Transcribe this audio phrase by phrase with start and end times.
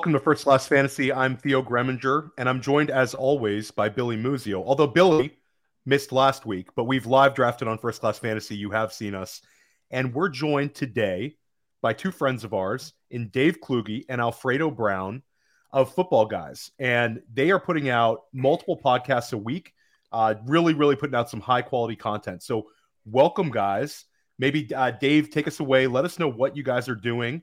[0.00, 1.12] Welcome to First Class Fantasy.
[1.12, 4.64] I'm Theo Gremminger, and I'm joined as always by Billy Muzio.
[4.64, 5.36] Although Billy
[5.84, 8.56] missed last week, but we've live drafted on First Class Fantasy.
[8.56, 9.42] You have seen us.
[9.90, 11.36] And we're joined today
[11.82, 15.22] by two friends of ours in Dave Kluge and Alfredo Brown
[15.70, 16.70] of Football Guys.
[16.78, 19.74] And they are putting out multiple podcasts a week,
[20.12, 22.42] uh, really, really putting out some high quality content.
[22.42, 22.68] So,
[23.04, 24.06] welcome, guys.
[24.38, 25.86] Maybe uh, Dave, take us away.
[25.86, 27.42] Let us know what you guys are doing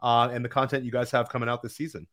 [0.00, 2.06] uh, and the content you guys have coming out this season.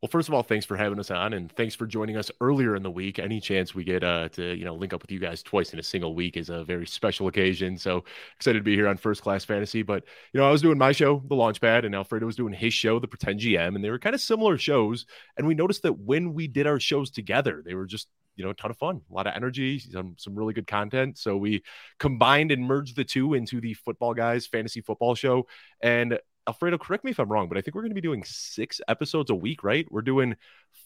[0.00, 2.76] Well, first of all, thanks for having us on, and thanks for joining us earlier
[2.76, 3.18] in the week.
[3.18, 5.80] Any chance we get uh, to you know link up with you guys twice in
[5.80, 7.76] a single week is a very special occasion.
[7.76, 8.04] So
[8.36, 9.82] excited to be here on First Class Fantasy.
[9.82, 12.72] But you know, I was doing my show, The Launchpad, and Alfredo was doing his
[12.74, 15.04] show, The Pretend GM, and they were kind of similar shows.
[15.36, 18.50] And we noticed that when we did our shows together, they were just you know
[18.50, 21.18] a ton of fun, a lot of energy, some some really good content.
[21.18, 21.64] So we
[21.98, 25.48] combined and merged the two into the Football Guys Fantasy Football Show,
[25.82, 28.24] and Alfredo, correct me if I'm wrong, but I think we're going to be doing
[28.24, 29.86] six episodes a week, right?
[29.90, 30.34] We're doing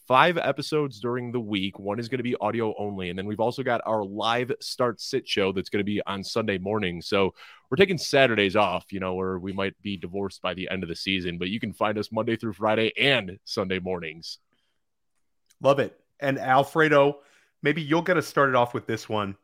[0.09, 1.79] five episodes during the week.
[1.79, 3.11] One is going to be audio only.
[3.11, 6.25] And then we've also got our live start sit show that's going to be on
[6.25, 7.01] Sunday morning.
[7.01, 7.35] So
[7.71, 10.89] we're taking Saturdays off, you know, or we might be divorced by the end of
[10.89, 14.39] the season, but you can find us Monday through Friday and Sunday mornings.
[15.61, 15.97] Love it.
[16.19, 17.21] And Alfredo,
[17.63, 19.37] maybe you'll get us started off with this one.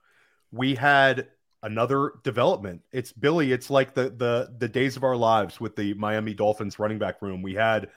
[0.50, 1.28] We had
[1.62, 2.82] another development.
[2.92, 3.52] It's Billy.
[3.52, 7.22] It's like the the the days of our lives with the Miami Dolphins running back
[7.22, 7.42] room.
[7.42, 7.88] We had,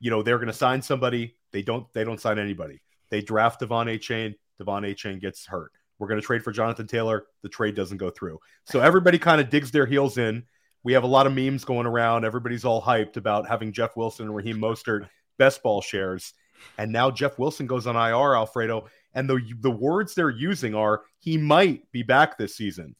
[0.00, 1.34] you know, they're going to sign somebody.
[1.52, 1.92] They don't.
[1.92, 2.80] They don't sign anybody.
[3.10, 4.34] They draft De'Von Achane.
[4.60, 5.72] De'Von Achane gets hurt.
[5.98, 7.26] We're going to trade for Jonathan Taylor.
[7.42, 8.38] The trade doesn't go through.
[8.64, 10.44] So everybody kind of digs their heels in.
[10.84, 12.24] We have a lot of memes going around.
[12.24, 16.34] Everybody's all hyped about having Jeff Wilson and Raheem Mostert best ball shares.
[16.76, 18.86] And now Jeff Wilson goes on IR, Alfredo.
[19.14, 22.94] And the the words they're using are he might be back this season.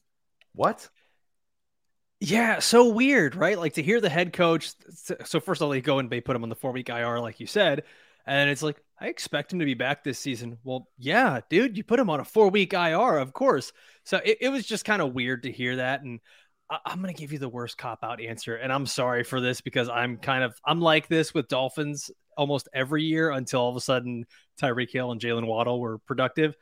[0.59, 0.89] What?
[2.19, 3.57] Yeah, so weird, right?
[3.57, 4.73] Like to hear the head coach.
[5.25, 7.21] So first of all, they go and they put him on the four week IR,
[7.21, 7.85] like you said,
[8.27, 10.59] and it's like I expect him to be back this season.
[10.65, 13.73] Well, yeah, dude, you put him on a four week IR, of course.
[14.03, 16.19] So it, it was just kind of weird to hear that, and
[16.69, 19.61] I, I'm gonna give you the worst cop out answer, and I'm sorry for this
[19.61, 23.77] because I'm kind of I'm like this with Dolphins almost every year until all of
[23.77, 24.27] a sudden
[24.61, 26.57] Tyreek Hill and Jaylen Waddle were productive.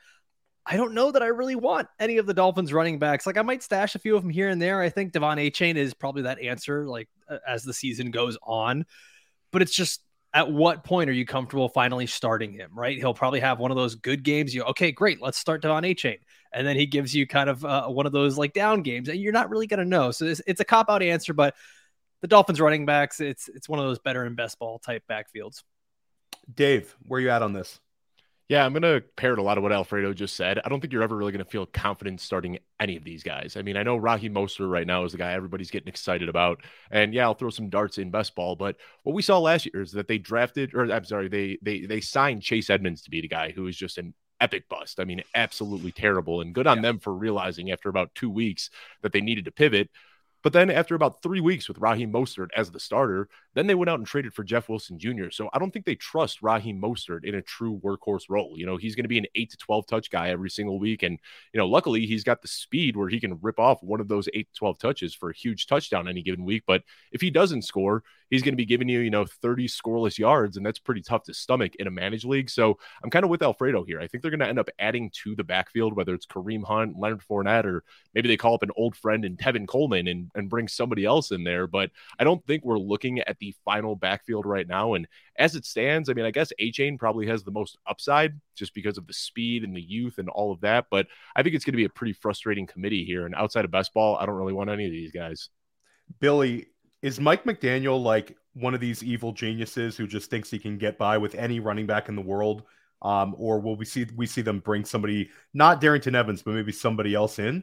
[0.69, 3.25] I don't know that I really want any of the Dolphins running backs.
[3.25, 4.81] Like I might stash a few of them here and there.
[4.83, 7.09] I think De'Von Achane is probably that answer, like
[7.47, 8.85] as the season goes on.
[9.53, 10.03] But it's just
[10.35, 12.71] at what point are you comfortable finally starting him?
[12.75, 12.99] Right?
[12.99, 14.53] He'll probably have one of those good games.
[14.53, 16.19] You okay, great, let's start De'Von Achane,
[16.53, 19.21] and then he gives you kind of uh, one of those like down games, and
[19.21, 20.11] you're not really going to know.
[20.11, 21.55] So it's, it's a cop out answer, but
[22.23, 25.63] the Dolphins running backs, it's it's one of those better and best ball type backfields.
[26.53, 27.81] Dave, where you at on this?
[28.49, 30.61] Yeah, I'm going to parrot a lot of what Alfredo just said.
[30.65, 33.57] I don't think you're ever really going to feel confident starting any of these guys.
[33.57, 36.63] I mean, I know Raheem Mostert right now is the guy everybody's getting excited about.
[36.93, 38.55] And yeah, I'll throw some darts in best ball.
[38.55, 41.87] But what we saw last year is that they drafted, or I'm sorry, they they
[41.87, 45.01] they signed Chase Edmonds to be the guy who is just an epic bust.
[45.01, 46.41] I mean, absolutely terrible.
[46.41, 46.83] And good on yeah.
[46.83, 48.71] them for realizing after about two weeks
[49.03, 49.91] that they needed to pivot.
[50.47, 53.91] But then after about three weeks with Raheem Mostert as the starter, then they went
[53.91, 55.29] out and traded for Jeff Wilson Jr.
[55.33, 58.55] So I don't think they trust Raheem Mostert in a true workhorse role.
[58.57, 61.03] You know, he's going to be an eight to 12 touch guy every single week.
[61.03, 61.19] And,
[61.53, 64.29] you know, luckily he's got the speed where he can rip off one of those
[64.35, 66.63] eight to 12 touches for a huge touchdown any given week.
[66.65, 70.19] But if he doesn't score, he's going to be giving you, you know, 30 scoreless
[70.19, 70.57] yards.
[70.57, 72.51] And that's pretty tough to stomach in a managed league.
[72.51, 74.01] So I'm kind of with Alfredo here.
[74.01, 76.99] I think they're going to end up adding to the backfield, whether it's Kareem Hunt,
[76.99, 77.85] Leonard Fournette, or
[78.15, 81.31] maybe they call up an old friend in Tevin Coleman and, and bring somebody else
[81.31, 81.67] in there.
[81.67, 84.95] But I don't think we're looking at the final backfield right now.
[84.95, 85.07] And
[85.39, 88.99] as it stands, I mean, I guess Achane probably has the most upside just because
[88.99, 90.87] of the speed and the youth and all of that.
[90.91, 93.27] But I think it's going to be a pretty frustrating committee here.
[93.27, 95.51] And outside of best ball, I don't really want any of these guys.
[96.21, 96.67] Billy,
[97.07, 100.99] is Mike McDaniel like one of these evil geniuses who just thinks he can get
[100.99, 102.65] by with any running back in the world?
[103.01, 106.73] Um, or will we see we see them bring somebody not Darrynton Evans, but maybe
[106.73, 107.63] somebody else in?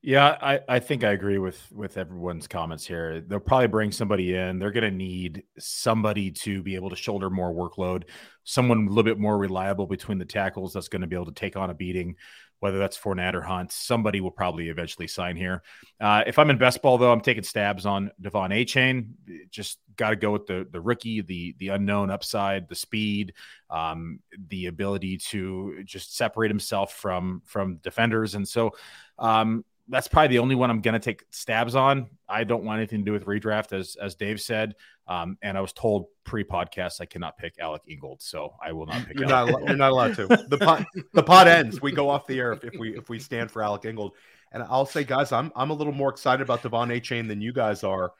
[0.00, 3.20] Yeah, I, I think I agree with with everyone's comments here.
[3.20, 4.58] They'll probably bring somebody in.
[4.58, 8.04] They're going to need somebody to be able to shoulder more workload,
[8.42, 11.32] someone a little bit more reliable between the tackles that's going to be able to
[11.32, 12.16] take on a beating,
[12.62, 13.72] whether that's Fournette or Hunt.
[13.72, 15.64] Somebody will probably eventually sign here.
[16.00, 19.08] Uh, if I'm in best ball though, I'm taking stabs on De'Von Achane.
[19.50, 23.34] Just got to go with the the rookie, the the unknown upside, the speed,
[23.68, 28.70] um, the ability to just separate himself from from defenders, and so.
[29.18, 32.08] Um, that's probably the only one I'm going to take stabs on.
[32.28, 34.74] I don't want anything to do with redraft, as as Dave said.
[35.08, 39.04] Um, and I was told pre-podcast I cannot pick Alec Ingold, so I will not
[39.04, 39.18] pick.
[39.18, 40.26] You're, not, you're not, allowed to.
[40.48, 41.82] The pot the pot ends.
[41.82, 44.12] We go off the air if, if we if we stand for Alec Ingold.
[44.52, 47.52] And I'll say, guys, I'm I'm a little more excited about De'Von Achane than you
[47.52, 48.12] guys are.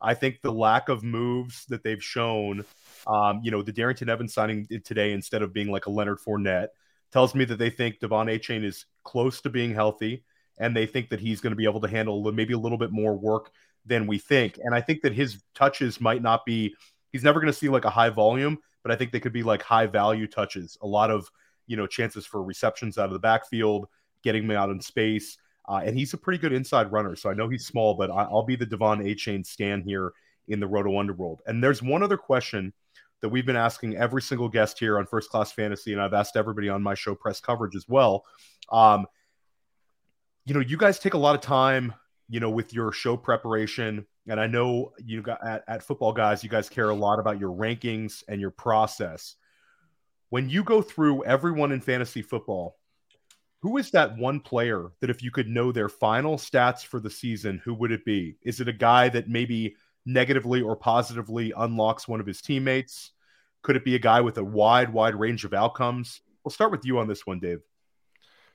[0.00, 2.64] I think the lack of moves that they've shown,
[3.06, 6.68] um, you know, the Darrynton Evans signing today instead of being like a Leonard Fournette
[7.12, 10.24] tells me that they think De'Von Achane is close to being healthy
[10.60, 12.92] and they think that he's going to be able to handle maybe a little bit
[12.92, 13.50] more work
[13.86, 14.58] than we think.
[14.62, 16.74] And I think that his touches might not be,
[17.12, 19.42] he's never going to see like a high volume, but I think they could be
[19.42, 20.76] like high value touches.
[20.82, 21.28] A lot of,
[21.66, 23.86] you know, chances for receptions out of the backfield,
[24.22, 25.38] getting him out in space.
[25.68, 27.16] Uh, and he's a pretty good inside runner.
[27.16, 30.12] So I know he's small, but I, will be the De'Von Achane stand here
[30.48, 31.40] in the Roto Underworld.
[31.46, 32.72] And there's one other question
[33.22, 36.36] that we've been asking every single guest here on First Class Fantasy, and I've asked
[36.36, 38.24] everybody on my show press coverage as well.
[38.72, 39.06] Um,
[40.44, 41.94] you know, you guys take a lot of time,
[42.28, 44.06] you know, with your show preparation.
[44.28, 47.40] And I know you got at, at football guys, you guys care a lot about
[47.40, 49.36] your rankings and your process.
[50.30, 52.76] When you go through everyone in fantasy football,
[53.62, 57.10] who is that one player that if you could know their final stats for the
[57.10, 58.36] season, who would it be?
[58.42, 59.74] Is it a guy that maybe
[60.06, 63.10] negatively or positively unlocks one of his teammates?
[63.62, 66.22] Could it be a guy with a wide, wide range of outcomes?
[66.42, 67.60] We'll start with you on this one, Dave.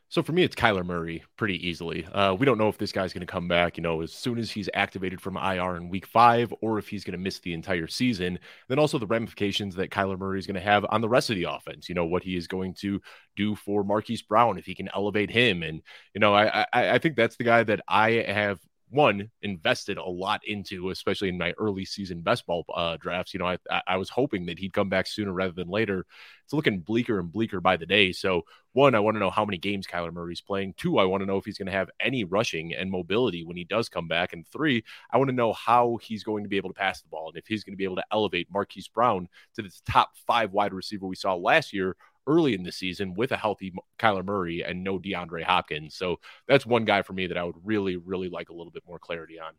[0.10, 2.06] So for me, it's Kyler Murray pretty easily.
[2.06, 4.38] Uh, we don't know if this guy's going to come back, you know, as soon
[4.38, 7.54] as he's activated from IR in week five, or if he's going to miss the
[7.54, 8.40] entire season.
[8.70, 11.36] Then also the ramifications that Kyler Murray is going to have on the rest of
[11.36, 11.90] the offense.
[11.90, 13.02] You know what he is going to
[13.36, 15.82] do for Marquise Brown if he can elevate him, and
[16.14, 20.04] you know, I I, I think that's the guy that I have one invested a
[20.04, 23.34] lot into, especially in my early season best ball uh, drafts.
[23.34, 26.06] You know, I, I was hoping that he'd come back sooner rather than later.
[26.44, 28.12] It's looking bleaker and bleaker by the day.
[28.12, 28.44] So,
[28.74, 30.76] one, I want to know how many games Kyler Murray's playing.
[30.78, 33.58] Two, I want to know if he's going to have any rushing and mobility when
[33.58, 34.34] he does come back.
[34.34, 37.08] And three, I want to know how he's going to be able to pass the
[37.08, 40.12] ball and if he's going to be able to elevate Marquise Brown to the top
[40.28, 41.96] five wide receiver we saw last year
[42.28, 45.96] early in the season with a healthy Kyler Murray and no DeAndre Hopkins.
[45.96, 48.84] So that's one guy for me that I would really, really like a little bit
[48.88, 49.54] more clarity on.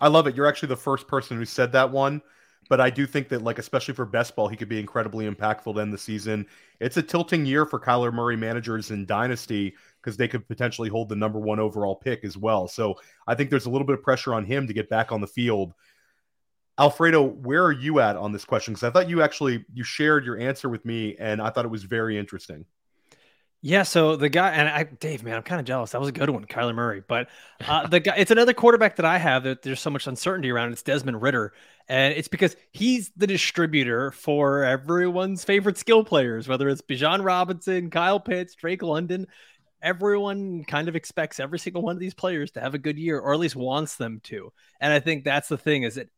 [0.00, 0.36] I love it.
[0.36, 2.22] You're actually the first person who said that one.
[2.68, 5.72] But I do think that, like, especially for best ball, he could be incredibly impactful
[5.74, 6.46] to end the season.
[6.80, 11.08] It's a tilting year for Kyler Murray managers in Dynasty because they could potentially hold
[11.08, 12.66] the number one overall pick as well.
[12.66, 15.20] So I think there's a little bit of pressure on him to get back on
[15.20, 15.74] the field
[16.78, 18.74] Alfredo, where are you at on this question?
[18.74, 21.70] Because I thought you actually you shared your answer with me, and I thought it
[21.70, 22.66] was very interesting.
[23.62, 25.90] Yeah, so the guy and I, Dave, man, I'm kind of jealous.
[25.90, 27.02] That was a good one, Kyler Murray.
[27.06, 27.28] But
[27.66, 30.72] uh, the guy, it's another quarterback that I have that there's so much uncertainty around.
[30.72, 31.52] It's Desmond Ridder,
[31.88, 37.90] and it's because he's the distributor for everyone's favorite skill players, whether it's Bijan Robinson,
[37.90, 39.26] Kyle Pitts, Drake London.
[39.82, 43.18] Everyone kind of expects every single one of these players to have a good year,
[43.18, 44.52] or at least wants them to.
[44.80, 46.08] And I think that's the thing is that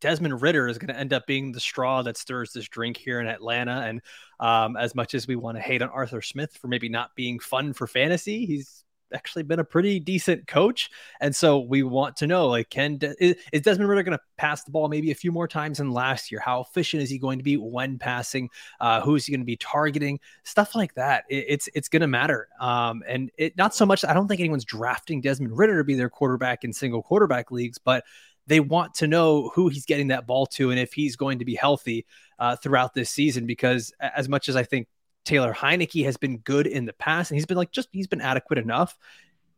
[0.00, 3.20] Desmond Ridder is going to end up being the straw that stirs this drink here
[3.20, 3.82] in Atlanta.
[3.86, 4.00] And
[4.40, 7.38] um, as much as we want to hate on Arthur Smith for maybe not being
[7.38, 8.84] fun for fantasy, he's
[9.14, 10.90] actually been a pretty decent coach.
[11.20, 14.64] And so we want to know, like, can is, is Desmond Ridder going to pass
[14.64, 16.40] the ball maybe a few more times than last year?
[16.40, 18.48] How efficient is he going to be when passing?
[18.80, 20.18] Uh, who is he going to be targeting?
[20.44, 21.24] Stuff like that.
[21.28, 22.48] It, it's it's going to matter.
[22.60, 24.04] Um, and it not so much.
[24.04, 27.78] I don't think anyone's drafting Desmond Ridder to be their quarterback in single quarterback leagues,
[27.78, 28.04] but
[28.46, 31.44] they want to know who he's getting that ball to and if he's going to
[31.44, 32.06] be healthy
[32.38, 33.46] uh, throughout this season.
[33.46, 34.88] Because as much as I think
[35.24, 38.20] Taylor Heinicke has been good in the past, and he's been like just he's been
[38.20, 38.96] adequate enough.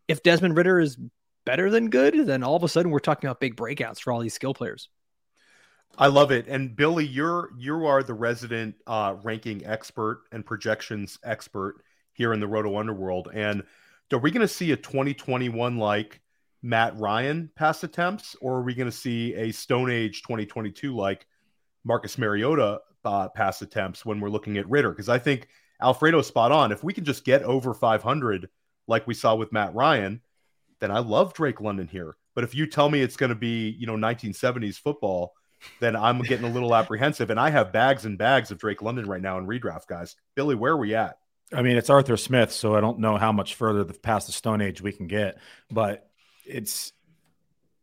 [0.09, 0.99] If Desmond Ridder is
[1.47, 4.21] better than good, then all of a sudden we're talking about big breakouts for all
[4.21, 4.89] these skill players.
[5.97, 6.49] I love it.
[6.49, 11.77] And Billy, you're you are the resident uh, ranking expert and projections expert
[12.13, 13.29] here in the Roto Underworld.
[13.33, 13.63] And
[14.13, 16.21] are we going to see a 2021 like
[16.65, 21.27] Matt Ryan pass attempts, or are we going to see a Stone Age 2022 like
[21.85, 24.89] Marcus Mariota uh, pass attempts when we're looking at Ridder?
[24.89, 25.49] Because I think
[25.83, 26.73] Alfredo's spot on.
[26.73, 28.49] If we can just get over 500,
[28.87, 30.23] like we saw with Matt Ryan,
[30.81, 32.17] then I love Drake London here.
[32.35, 35.35] But if you tell me it's going to be, you know, 1970s football,
[35.81, 37.29] then I'm getting a little apprehensive.
[37.29, 40.17] And I have bags and bags of Drake London right now in redraft, guys.
[40.35, 41.19] Billy, where are we at?
[41.53, 44.63] I mean, it's Arthur Smith, so I don't know how much further past the Stone
[44.63, 45.39] Age we can get,
[45.71, 46.09] but
[46.47, 46.93] it's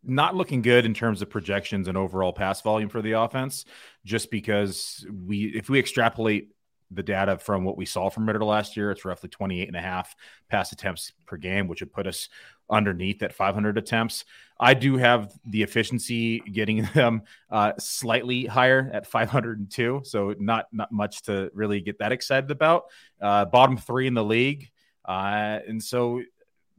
[0.04, 3.66] not looking good in terms of projections and overall pass volume for the offense.
[4.04, 6.50] Just because we, if we extrapolate
[6.90, 9.82] the data from what we saw from Ridder last year, it's roughly 28 and a
[9.82, 10.16] half
[10.50, 12.30] pass attempts per game, which would put us
[12.70, 14.26] underneath that 500 attempts.
[14.60, 20.92] I do have the efficiency getting them uh, slightly higher at 502, so not not
[20.92, 22.86] much to really get that excited about.
[23.22, 24.70] Uh, bottom three in the league,
[25.06, 26.22] uh, and so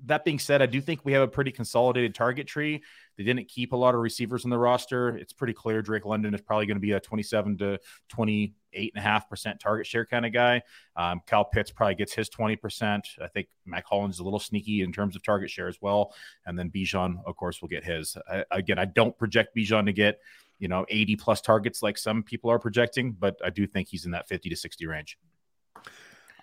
[0.07, 2.83] that being said, I do think we have a pretty consolidated target tree.
[3.17, 5.17] They didn't keep a lot of receivers in the roster.
[5.17, 7.79] It's pretty clear Drake London is probably going to be a 27 to
[8.09, 10.63] 28 and a half percent target share kind of guy.
[10.97, 13.03] Um, Kyle Pitts probably gets his 20%.
[13.23, 16.15] I think Mack Hollins is a little sneaky in terms of target share as well.
[16.47, 18.17] And then Bijan, of course, will get his.
[18.31, 20.21] I, again, I don't project Bijan to get,
[20.59, 24.05] you know, 80 plus targets like some people are projecting, but I do think he's
[24.05, 25.19] in that 50 to 60 range.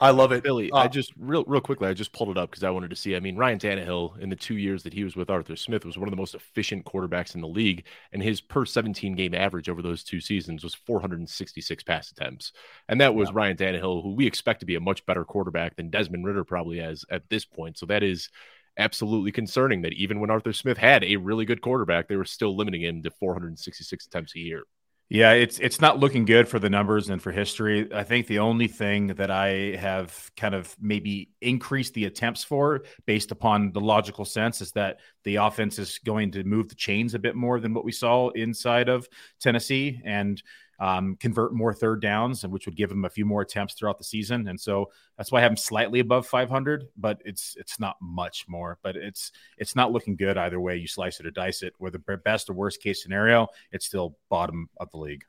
[0.01, 0.71] I love it, Billy.
[0.71, 2.95] Uh, I just real real quickly, I just pulled it up because I wanted to
[2.95, 3.15] see.
[3.15, 5.97] I mean, Ryan Tannehill in the two years that he was with Arthur Smith was
[5.97, 9.67] one of the most efficient quarterbacks in the league, and his per 17 game average
[9.67, 12.53] over those two seasons was 466 pass attempts,
[12.87, 13.35] and that was yeah.
[13.35, 16.79] Ryan Tannehill, who we expect to be a much better quarterback than Desmond Ridder probably
[16.79, 17.77] has at this point.
[17.77, 18.29] So that is
[18.77, 22.55] absolutely concerning that even when Arthur Smith had a really good quarterback, they were still
[22.55, 24.63] limiting him to 466 attempts a year.
[25.11, 27.91] Yeah, it's it's not looking good for the numbers and for history.
[27.91, 32.83] I think the only thing that I have kind of maybe increased the attempts for
[33.07, 37.15] based upon the logical sense is that the offense is going to move the chains
[37.15, 40.43] a bit more than what we saw inside of Tennessee and
[40.79, 44.03] um, convert more third downs, which would give him a few more attempts throughout the
[44.03, 44.47] season.
[44.47, 48.45] And so that's why I have him slightly above 500, but it's it's not much
[48.47, 48.77] more.
[48.81, 51.73] But it's it's not looking good either way you slice it or dice it.
[51.77, 55.23] Whether best or worst case scenario, it's still bottom of the league.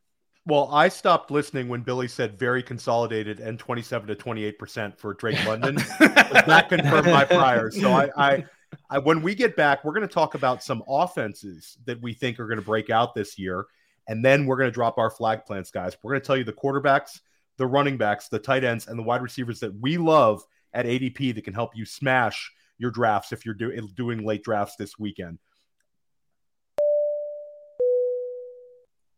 [0.47, 5.15] Well, I stopped listening when Billy said very consolidated and 27 to 28 percent for
[5.15, 5.75] Drake London.
[5.99, 7.71] that confirmed my prior.
[7.71, 8.45] So I, I,
[8.89, 12.41] I, when we get back, we're going to talk about some offenses that we think
[12.41, 13.67] are going to break out this year.
[14.09, 15.97] And then we're going to drop our flag plants, guys.
[16.03, 17.21] We're going to tell you the quarterbacks,
[17.59, 20.43] the running backs, the tight ends, and the wide receivers that we love
[20.73, 24.77] at ADP that can help you smash your drafts if you're do- doing late drafts
[24.77, 25.39] this weekend.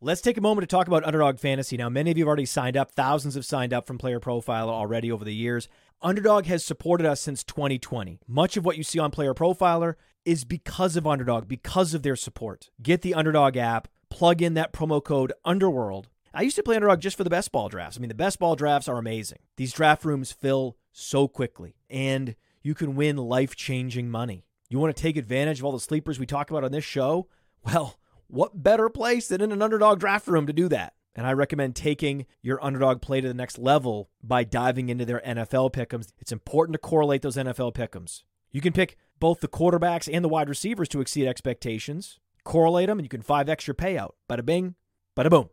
[0.04, 1.76] Let's take a moment to talk about Underdog Fantasy.
[1.76, 2.90] Now, many of you have already signed up.
[2.90, 5.68] Thousands have signed up from Player Profiler already over the years.
[6.02, 8.18] Underdog has supported us since 2020.
[8.26, 12.16] Much of what you see on Player Profiler is because of Underdog, because of their
[12.16, 12.70] support.
[12.82, 16.08] Get the Underdog app plug in that promo code Underworld.
[16.34, 17.96] I used to play Underdog just for the best ball drafts.
[17.96, 19.38] I mean, the best ball drafts are amazing.
[19.56, 24.44] These draft rooms fill so quickly, and you can win life changing money.
[24.68, 27.28] You want to take advantage of all the sleepers we talk about on this show?
[27.64, 30.92] Well, what better place than in an underdog draft room to do that?
[31.14, 35.22] And I recommend taking your underdog play to the next level by diving into their
[35.24, 36.12] NFL pickums.
[36.18, 38.24] It's important to correlate those NFL pickums.
[38.50, 42.98] You can pick both the quarterbacks and the wide receivers to exceed expectations correlate them,
[42.98, 44.12] and you can 5x your payout.
[44.28, 44.74] Bada bing,
[45.16, 45.48] bada boom.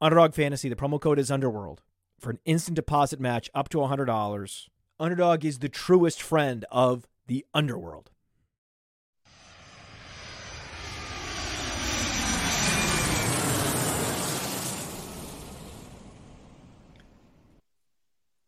[0.00, 1.82] Underdog Fantasy, the promo code is Underworld
[2.18, 4.68] for an instant deposit match up to $100.
[4.98, 8.10] Underdog is the truest friend of the Underworld.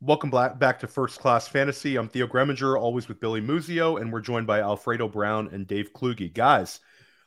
[0.05, 1.95] Welcome back to First Class Fantasy.
[1.95, 5.93] I'm Theo Gremminger, always with Billy Muzio, and we're joined by Alfredo Brown and Dave
[5.93, 6.35] Kluge.
[6.35, 6.81] Guys,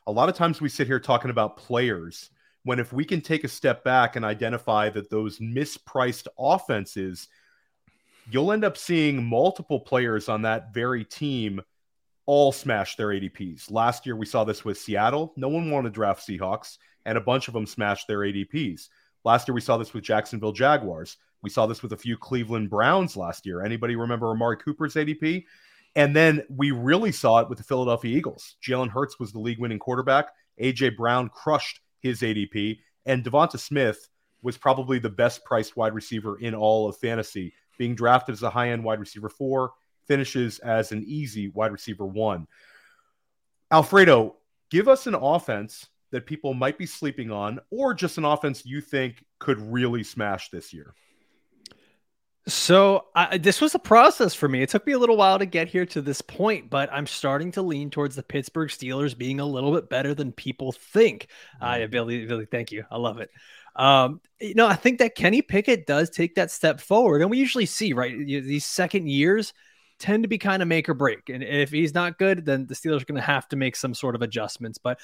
[0.06, 2.30] a lot of times we sit here talking about players
[2.64, 7.28] when if we can take a step back and identify that those mispriced offenses
[8.30, 11.60] you'll end up seeing multiple players on that very team
[12.26, 13.70] all smash their ADPs.
[13.70, 15.32] Last year we saw this with Seattle.
[15.36, 18.88] No one wanted to draft Seahawks and a bunch of them smashed their ADPs.
[19.24, 21.18] Last year we saw this with Jacksonville Jaguars.
[21.42, 23.64] We saw this with a few Cleveland Browns last year.
[23.64, 25.44] Anybody remember Amari Cooper's ADP?
[25.96, 28.56] And then we really saw it with the Philadelphia Eagles.
[28.62, 30.26] Jalen Hurts was the league winning quarterback.
[30.58, 30.90] A.J.
[30.90, 32.78] Brown crushed his ADP.
[33.06, 34.08] And Devonta Smith
[34.42, 38.50] was probably the best priced wide receiver in all of fantasy, being drafted as a
[38.50, 39.72] high end wide receiver four,
[40.06, 42.46] finishes as an easy wide receiver one.
[43.70, 44.36] Alfredo,
[44.70, 48.80] give us an offense that people might be sleeping on, or just an offense you
[48.80, 50.94] think could really smash this year.
[52.48, 54.62] So I, this was a process for me.
[54.62, 57.50] It took me a little while to get here to this point, but I'm starting
[57.52, 61.26] to lean towards the Pittsburgh Steelers being a little bit better than people think.
[61.60, 61.90] Uh, mm.
[61.90, 62.84] Billy, Billy, thank you.
[62.88, 63.30] I love it.
[63.74, 67.38] Um, you know, I think that Kenny Pickett does take that step forward, and we
[67.38, 69.52] usually see right these second years
[69.98, 71.28] tend to be kind of make or break.
[71.28, 73.92] And if he's not good, then the Steelers are going to have to make some
[73.92, 74.78] sort of adjustments.
[74.78, 75.00] But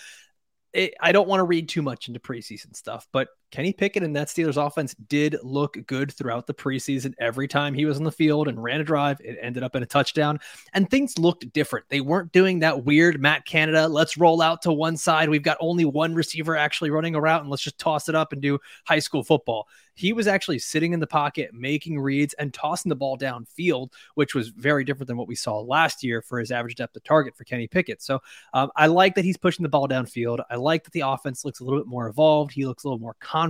[0.73, 4.17] it, I don't want to read too much into preseason stuff, but Kenny Pickett and
[4.17, 7.15] that Steelers offense did look good throughout the preseason.
[7.21, 9.83] Every time he was on the field and ran a drive, it ended up in
[9.83, 10.41] a touchdown.
[10.73, 11.87] And things looked different.
[11.91, 15.29] They weren't doing that weird Matt Canada, let's roll out to one side.
[15.29, 18.33] We've got only one receiver actually running a route and let's just toss it up
[18.33, 19.69] and do high school football.
[19.95, 24.35] He was actually sitting in the pocket, making reads and tossing the ball downfield, which
[24.35, 27.37] was very different than what we saw last year for his average depth of target
[27.37, 28.01] for Kenny Pickett.
[28.01, 28.21] So
[28.55, 30.43] um, I like that he's pushing the ball downfield.
[30.51, 32.53] I like that the offense looks a little bit more evolved.
[32.53, 33.42] He looks a little more confident.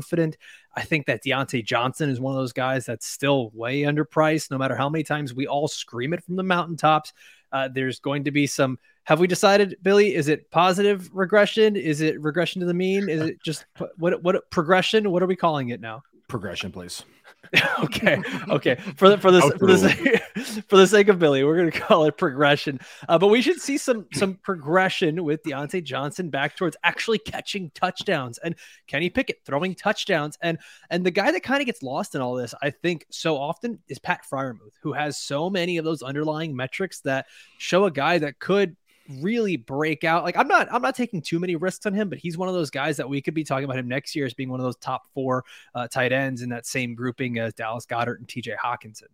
[0.75, 4.59] I think that Diontae Johnson is one of those guys that's still way underpriced, no
[4.59, 7.13] matter how many times we all scream it from the mountaintops.
[7.53, 8.79] Uh, there's going to be some.
[9.05, 10.15] Have we decided, Billy?
[10.15, 11.77] Is it positive regression?
[11.77, 13.09] Is it regression to the mean?
[13.09, 13.67] Is it just
[13.99, 15.11] what what progression?
[15.11, 16.03] What are we calling it now?
[16.29, 17.05] Progression, please.
[17.83, 18.19] okay,
[18.49, 18.77] okay.
[18.97, 21.79] For the for the for the, sake, for the sake of Billy, we're going to
[21.79, 22.81] call it progression.
[23.09, 27.71] Uh, but we should see some some progression with Diontae Johnson back towards actually catching
[27.75, 28.55] touchdowns and
[28.87, 30.39] Kenny Pickett throwing touchdowns.
[30.41, 30.59] And
[30.89, 33.81] and the guy that kind of gets lost in all this, I think, so often
[33.89, 37.27] is Pat Freiermuth, who has so many of those underlying metrics that
[37.59, 38.77] show a guy that could
[39.21, 40.25] really break out.
[40.25, 42.55] Like I'm not I'm not taking too many risks on him, but he's one of
[42.55, 44.65] those guys that we could be talking about him next year as being one of
[44.65, 45.45] those top four
[45.75, 49.09] uh, tight ends in that same grouping as Dallas Goedert and TJ Hockenson.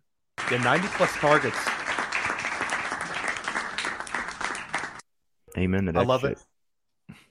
[0.51, 1.59] Yeah, 90 plus targets.
[5.57, 5.97] Amen.
[5.97, 6.33] I love shit.
[6.33, 6.39] it.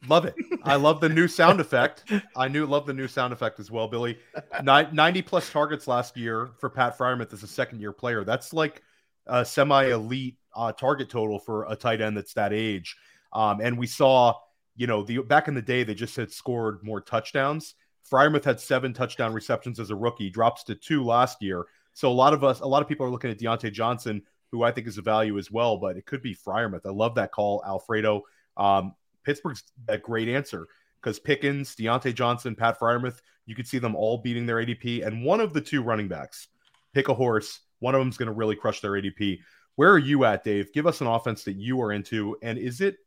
[0.08, 0.36] Love it.
[0.64, 2.04] I love the new sound effect.
[2.36, 4.18] I knew love the new sound effect as well, Billy.
[4.64, 8.24] 90 plus targets last year for Pat Freiermuth as a second year player.
[8.24, 8.82] That's like
[9.26, 12.98] a semi elite uh, target total for a tight end that's that age.
[13.32, 14.34] Um, and we saw,
[14.76, 17.76] you know, the back in the day they just had scored more touchdowns.
[18.10, 21.66] Freiermuth had seven touchdown receptions as a rookie, drops to two last year.
[21.94, 24.22] So a lot of us, a lot of people are looking at Diontae Johnson,
[24.52, 26.86] who I think is a value as well, but it could be Freiermuth.
[26.86, 28.24] I love that call, Alfredo.
[28.56, 30.68] Um, Pittsburgh's a great answer
[31.02, 35.06] because Pickens, Diontae Johnson, Pat Freiermuth, you could see them all beating their ADP.
[35.06, 36.48] And one of the two running backs,
[36.94, 39.40] pick a horse, one of them's going to really crush their ADP.
[39.78, 40.74] Where are you at, Dave?
[40.74, 42.36] Give us an offense that you are into.
[42.42, 42.98] And is it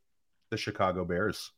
[0.51, 1.51] the Chicago Bears?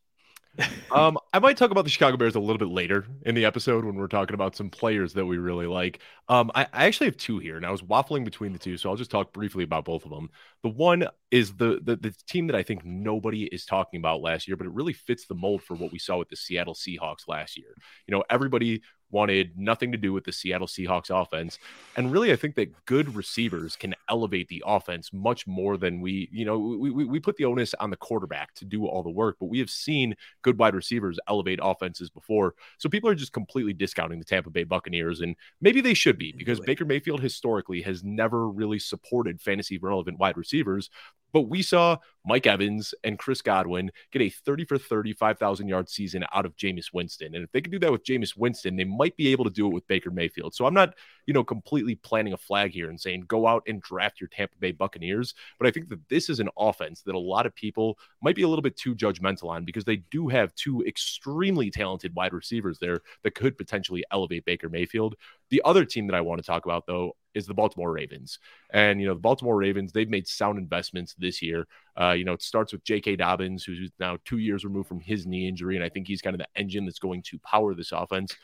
[0.91, 3.85] um, I might talk about the Chicago Bears a little bit later in the episode
[3.85, 6.01] when we're talking about some players that we really like.
[6.29, 8.91] Um, I, I, actually have two here, and I was waffling between the two, so
[8.91, 10.31] I'll just talk briefly about both of them.
[10.63, 14.47] The one is the, the the team that I think nobody is talking about last
[14.47, 17.29] year, but it really fits the mold for what we saw with the Seattle Seahawks
[17.29, 17.75] last year.
[18.07, 18.83] You know, everybody
[19.13, 21.59] wanted nothing to do with the Seattle Seahawks offense.
[21.97, 26.29] And really, I think that good receivers can elevate the offense much more than we,
[26.33, 29.11] you know, we, we, we put the onus on the quarterback to do all the
[29.11, 32.55] work, but we have seen good wide receivers elevate offenses before.
[32.79, 35.21] So people are just completely discounting the Tampa Bay Buccaneers.
[35.21, 40.19] And maybe they should be because Baker Mayfield historically has never really supported fantasy relevant
[40.19, 40.91] wide receivers.
[41.33, 46.25] But we saw Mike Evans and Chris Godwin get a 30 for 35,000 yard season
[46.33, 47.35] out of Jameis Winston.
[47.35, 49.67] And if they can do that with Jameis Winston, they might be able to do
[49.67, 50.55] it with Baker Mayfield.
[50.55, 50.95] So I'm not,
[51.27, 54.57] you know, completely planting a flag here and saying go out and draft your Tampa
[54.59, 55.35] Bay Buccaneers.
[55.59, 58.43] But I think that this is an offense that a lot of people might be
[58.43, 62.79] a little bit too judgmental on because they do have two extremely talented wide receivers
[62.79, 65.17] there that could potentially elevate Baker Mayfield.
[65.51, 68.39] The other team that I want to talk about, though, is the Baltimore Ravens.
[68.71, 71.67] And, you know, the Baltimore Ravens, they've made sound investments this year.
[72.01, 73.17] Uh, you know, it starts with J.K.
[73.17, 75.77] Dobbins, who's now two years removed from his knee injury.
[75.77, 78.35] And I think he's kind of the engine that's going to power this offense.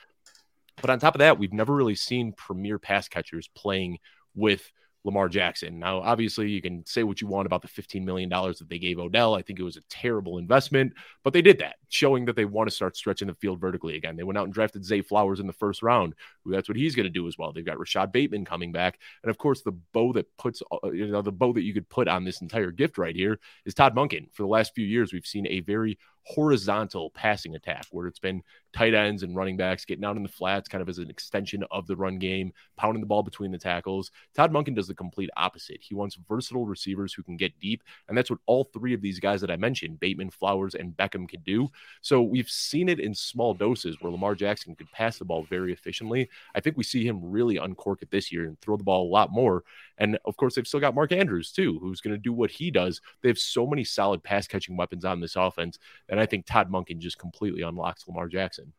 [0.80, 3.98] But on top of that, we've never really seen premier pass catchers playing
[4.34, 4.70] with
[5.04, 5.78] Lamar Jackson.
[5.78, 8.98] Now, obviously, you can say what you want about the $15 million that they gave
[8.98, 9.34] Odell.
[9.34, 10.92] I think it was a terrible investment,
[11.24, 14.16] but they did that, showing that they want to start stretching the field vertically again.
[14.16, 16.14] They went out and drafted Zay Flowers in the first round.
[16.44, 17.52] That's what he's going to do as well.
[17.52, 18.98] They've got Rashod Bateman coming back.
[19.22, 21.88] And of course, the bow that puts, uh, you know, the bow that you could
[21.88, 24.32] put on this entire gift right here is Todd Monken.
[24.32, 28.42] For the last few years, we've seen a very horizontal passing attack where it's been
[28.74, 31.64] tight ends and running backs getting out in the flats kind of as an extension
[31.70, 34.10] of the run game, pounding the ball between the tackles.
[34.34, 35.78] Todd Monken does the complete opposite.
[35.80, 37.82] He wants versatile receivers who can get deep.
[38.08, 41.26] And that's what all three of these guys that I mentioned, Bateman, Flowers, and Beckham,
[41.28, 41.70] can do.
[42.02, 45.72] So we've seen it in small doses where Lamar Jackson could pass the ball very
[45.72, 46.28] efficiently.
[46.54, 49.10] I think we see him really uncork it this year and throw the ball a
[49.10, 49.64] lot more.
[49.98, 52.70] And of course, they've still got Mark Andrews, too, who's going to do what he
[52.70, 53.00] does.
[53.22, 55.78] They have so many solid pass catching weapons on this offense.
[56.08, 58.72] And I think Todd Monken just completely unlocks Lamar Jackson.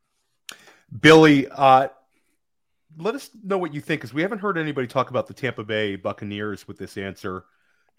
[1.02, 1.90] Billy, uh,
[2.98, 5.64] let us know what you think because we haven't heard anybody talk about the Tampa
[5.64, 7.46] Bay Buccaneers with this answer.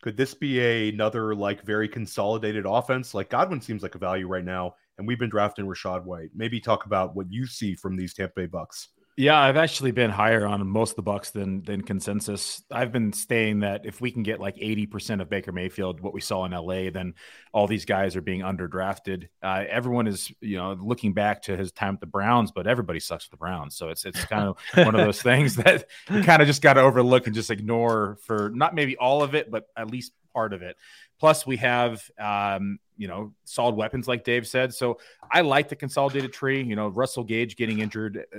[0.03, 3.15] Could this be a, another like very consolidated offense?
[3.15, 6.31] Like Godwin seems like a value right now, and we've been drafting Rachaad White.
[6.35, 8.89] Maybe talk about what you see from these Tampa Bay Bucks.
[9.21, 12.63] Yeah, I've actually been higher on most of the Bucks than than consensus.
[12.71, 16.23] I've been saying that if we can get like 80% of Baker Mayfield, what we
[16.23, 17.13] saw in LA, then
[17.53, 19.29] all these guys are being underdrafted.
[19.43, 22.99] Uh, everyone is, you know, looking back to his time at the Browns, but everybody
[22.99, 23.77] sucks with the Browns.
[23.77, 24.57] So it's it's kind of
[24.87, 28.17] one of those things that you kind of just got to overlook and just ignore
[28.25, 30.79] for not maybe all of it, but at least part of it.
[31.19, 34.73] Plus, we have um, you know solid weapons, like Dave said.
[34.73, 34.99] So
[35.31, 36.63] I like the consolidated tree.
[36.63, 38.39] You know, Russell Gage getting injured uh,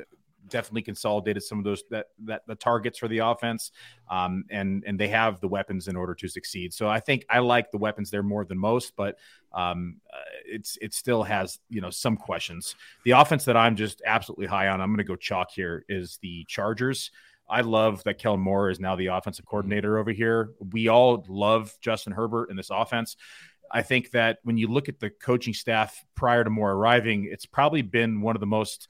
[0.52, 3.72] definitely consolidated some of those that that the targets for the offense,
[4.10, 6.74] um, and and they have the weapons in order to succeed.
[6.74, 9.18] So I think I like the weapons there more than most, but
[9.54, 12.76] um, uh, it's it still has you know some questions.
[13.04, 16.20] The offense that I'm just absolutely high on, I'm going to go chalk here is
[16.22, 17.12] the Chargers.
[17.50, 20.52] I love that Kellen Moore is now the offensive coordinator over here.
[20.72, 23.18] We all love Justin Herbert in this offense.
[23.70, 27.46] I think that when you look at the coaching staff prior to Moore arriving, it's
[27.46, 28.90] probably been one of the most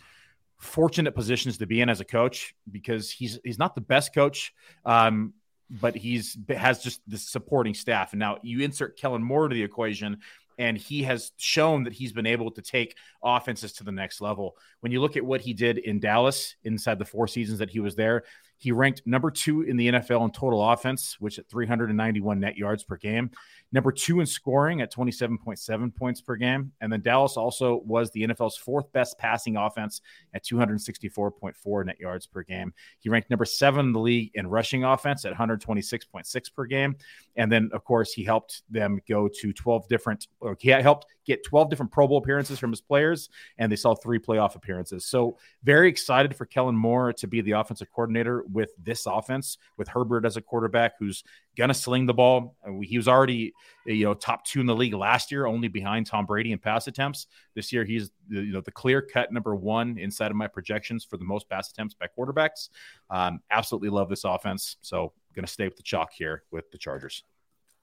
[0.62, 4.54] fortunate positions to be in as a coach because he's he's not the best coach,
[4.86, 5.34] um,
[5.70, 8.14] but he's has just the supporting staff.
[8.14, 10.20] And now you insert Kellen Moore to the equation,
[10.58, 14.56] and he has shown that he's been able to take offenses to the next level.
[14.82, 17.80] When you look at what he did in Dallas inside the four seasons that he
[17.80, 18.24] was there,
[18.62, 22.84] he ranked number two in the NFL in total offense, which at 391 net yards
[22.84, 23.32] per game
[23.72, 26.72] number two in scoring at 27.7 points per game.
[26.82, 30.02] And then Dallas also was the NFL's fourth best passing offense
[30.34, 32.74] at 264.4 net yards per game.
[33.00, 36.96] He ranked number seven in the league in rushing offense at 126.6 per game.
[37.38, 41.44] And then, of course, he helped them go to 12 different, or he helped get
[41.46, 45.06] 12 different Pro Bowl appearances from his players, and they saw three playoff appearances.
[45.06, 49.88] So, very excited for Kellen Moore to be the offensive coordinator with this offense, with
[49.88, 51.24] Herbert as a quarterback who's
[51.58, 52.56] to sling the ball.
[52.82, 53.54] He was already,
[53.86, 56.88] you know, top two in the league last year, only behind Tom Brady in pass
[56.88, 57.28] attempts.
[57.56, 61.18] This year, he's, you know, the clear cut number one inside of my projections for
[61.18, 62.70] the most pass attempts by quarterbacks.
[63.10, 64.78] Um, absolutely love this offense.
[64.82, 65.14] So,
[65.46, 67.24] to stay with the chalk here with the Chargers.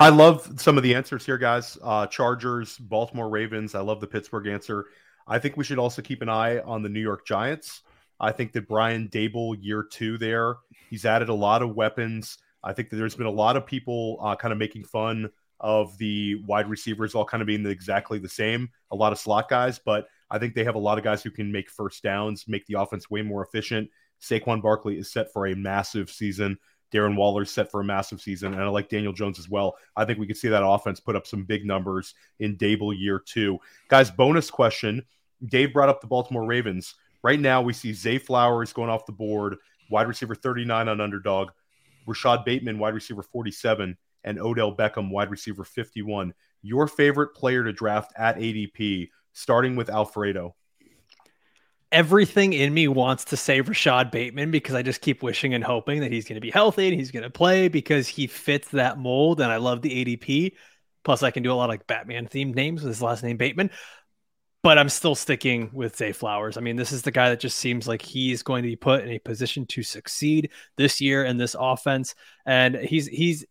[0.00, 1.76] I love some of the answers here, guys.
[1.82, 3.74] Uh, Chargers, Baltimore Ravens.
[3.74, 4.86] I love the Pittsburgh answer.
[5.26, 7.82] I think we should also keep an eye on the New York Giants.
[8.20, 10.56] I think that Brian Daboll, year two there,
[10.90, 12.38] he's added a lot of weapons.
[12.62, 15.96] I think that there's been a lot of people uh, kind of making fun of
[15.98, 19.78] the wide receivers all kind of being exactly the same, a lot of slot guys,
[19.78, 22.66] but I think they have a lot of guys who can make first downs, make
[22.66, 23.90] the offense way more efficient.
[24.20, 26.58] Saquon Barkley is set for a massive season.
[26.92, 29.76] Darren Waller's set for a massive season, and I like Daniel Jones as well.
[29.94, 33.18] I think we could see that offense put up some big numbers in Daboll year
[33.18, 33.58] two.
[33.88, 35.04] Guys, bonus question.
[35.46, 36.94] Dave brought up the Baltimore Ravens.
[37.22, 39.56] Right now, we see Zay Flowers going off the board,
[39.90, 41.50] wide receiver 39 on underdog,
[42.06, 46.32] Rashod Bateman, wide receiver 47, and Odell Beckham, wide receiver 51.
[46.62, 50.54] Your favorite player to draft at ADP, starting with Alfredo
[51.90, 56.00] everything in me wants to say Rashod Bateman because I just keep wishing and hoping
[56.00, 58.98] that he's going to be healthy and he's going to play because he fits that
[58.98, 59.40] mold.
[59.40, 60.52] And I love the ADP.
[61.04, 63.36] Plus, I can do a lot of like Batman themed names with his last name
[63.36, 63.70] Bateman.
[64.62, 66.56] But I'm still sticking with Zay Flowers.
[66.56, 69.04] I mean, this is the guy that just seems like he's going to be put
[69.04, 72.14] in a position to succeed this year in this offense.
[72.44, 73.46] And he's he's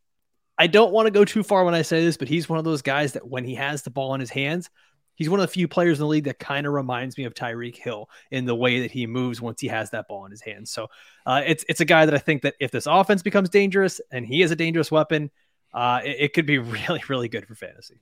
[0.57, 2.65] I don't want to go too far when I say this, but he's one of
[2.65, 4.69] those guys that when he has the ball in his hands,
[5.15, 7.33] he's one of the few players in the league that kind of reminds me of
[7.33, 10.41] Tyreek Hill in the way that he moves once he has that ball in his
[10.41, 10.71] hands.
[10.71, 10.87] So
[11.25, 14.25] uh, it's it's a guy that I think that if this offense becomes dangerous and
[14.25, 15.31] he is a dangerous weapon,
[15.73, 18.01] uh, it, it could be really really good for fantasy.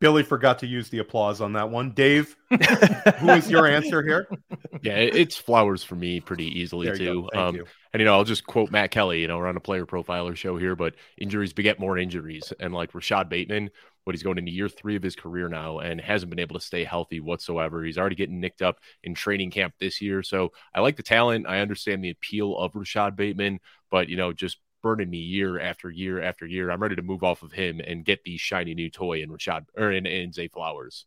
[0.00, 1.90] Billy forgot to use the applause on that one.
[1.90, 2.34] Dave,
[3.18, 4.26] who is your answer here?
[4.82, 7.28] Yeah, it's flowers for me pretty easily there too.
[7.34, 7.66] Um, you.
[7.92, 9.20] And you know, I'll just quote Matt Kelley.
[9.20, 12.50] You know, we're on a player profiler show here, but injuries beget more injuries.
[12.58, 13.70] And like Rashod Bateman,
[14.06, 16.64] but he's going into year three of his career now and hasn't been able to
[16.64, 17.84] stay healthy whatsoever.
[17.84, 20.22] He's already getting nicked up in training camp this year.
[20.22, 21.46] So I like the talent.
[21.46, 23.60] I understand the appeal of Rashod Bateman,
[23.90, 26.70] but you know, just burning me year after year after year.
[26.70, 29.66] I'm ready to move off of him and get the shiny new toy in Rashad
[29.76, 31.06] or in, in Zay Flowers.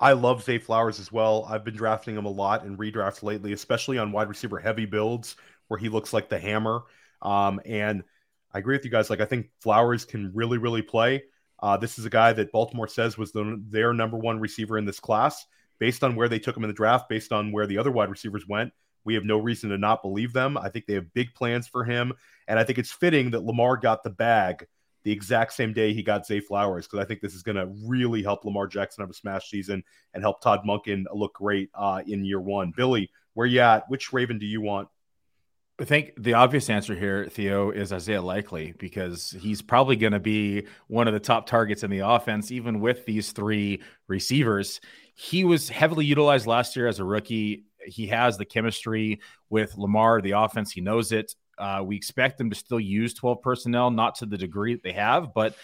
[0.00, 1.46] I love Zay Flowers as well.
[1.48, 5.36] I've been drafting him a lot in redrafts lately, especially on wide receiver heavy builds
[5.68, 6.82] where he looks like the hammer.
[7.22, 8.04] Um, and
[8.52, 9.10] I agree with you guys.
[9.10, 11.24] Like, I think Flowers can really, really play.
[11.62, 14.84] Uh, this is a guy that Baltimore says was the, their number one receiver in
[14.84, 15.46] this class.
[15.78, 18.08] Based on where they took him in the draft, based on where the other wide
[18.08, 18.72] receivers went,
[19.06, 20.58] we have no reason to not believe them.
[20.58, 22.12] I think they have big plans for him.
[22.48, 24.66] And I think it's fitting that Lamar got the bag
[25.06, 27.72] the exact same day he got Zay Flowers because I think this is going to
[27.86, 32.02] really help Lamar Jackson have a smash season and help Todd Monken look great uh,
[32.08, 32.72] in year one.
[32.76, 33.88] Billy, where you at?
[33.88, 34.88] Which Raven do you want?
[35.78, 40.18] I think the obvious answer here, Theo, is Isaiah Likely because he's probably going to
[40.18, 44.80] be one of the top targets in the offense, even with these three receivers.
[45.14, 47.66] He was heavily utilized last year as a rookie.
[47.86, 49.20] He has the chemistry
[49.50, 50.72] with Lamar, the offense.
[50.72, 51.34] He knows it.
[51.58, 54.92] Uh, we expect them to still use 12 personnel, not to the degree that they
[54.92, 55.56] have, but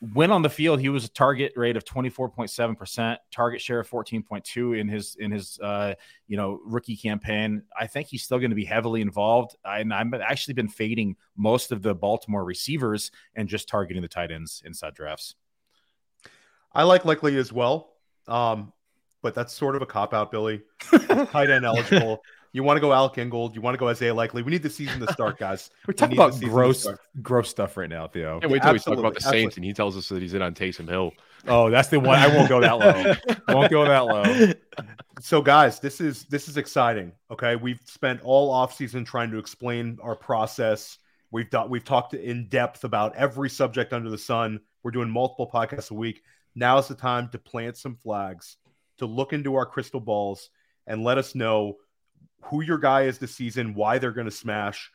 [0.00, 4.78] when on the field, he was a target rate of 24.7%, target share of 14.2
[4.78, 5.94] in his in his uh,
[6.26, 7.62] you know rookie campaign.
[7.78, 9.56] I think he's still going to be heavily involved.
[9.64, 14.30] And I've actually been fading most of the Baltimore receivers and just targeting the tight
[14.30, 15.34] ends inside drafts.
[16.72, 17.94] I like Likely as well.
[18.28, 18.72] Um,
[19.26, 20.62] but that's sort of a cop out, Billy.
[21.32, 22.22] tight end eligible.
[22.52, 23.56] You want to go Alec Ingold.
[23.56, 24.40] You want to go Isaiah Likely.
[24.42, 25.70] We need the season to start, guys.
[25.84, 26.86] We're talking we about gross,
[27.20, 28.38] gross stuff right now, Theo.
[28.40, 29.56] And wait till we talk about the Saints Absolutely.
[29.56, 31.12] and he tells us that he's in on Taysom Hill.
[31.48, 32.20] Oh, that's the one.
[32.20, 33.34] I won't go that low.
[33.52, 34.52] won't go that low.
[35.18, 37.10] So, guys, this is this is exciting.
[37.32, 40.98] Okay, we've spent all offseason trying to explain our process.
[41.32, 44.60] We've done we've talked in depth about every subject under the sun.
[44.84, 46.22] We're doing multiple podcasts a week.
[46.54, 48.56] Now is the time to plant some flags,
[48.98, 50.50] to look into our crystal balls,
[50.86, 51.76] and let us know
[52.42, 54.90] who your guy is this season, why they're going to smash.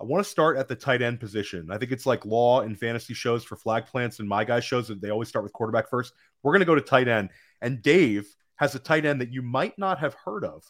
[0.00, 1.68] I want to start at the tight end position.
[1.70, 4.88] I think it's like law and fantasy shows for flag plants and my guy shows
[4.88, 6.12] that they always start with quarterback first.
[6.42, 7.30] We're going to go to tight end.
[7.62, 10.64] And Dave has a tight end that you might not have heard of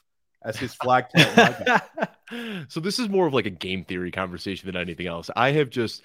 [0.44, 1.82] as his flag plant.
[2.68, 5.30] so this is more of like a game theory conversation than anything else.
[5.34, 6.02] I have just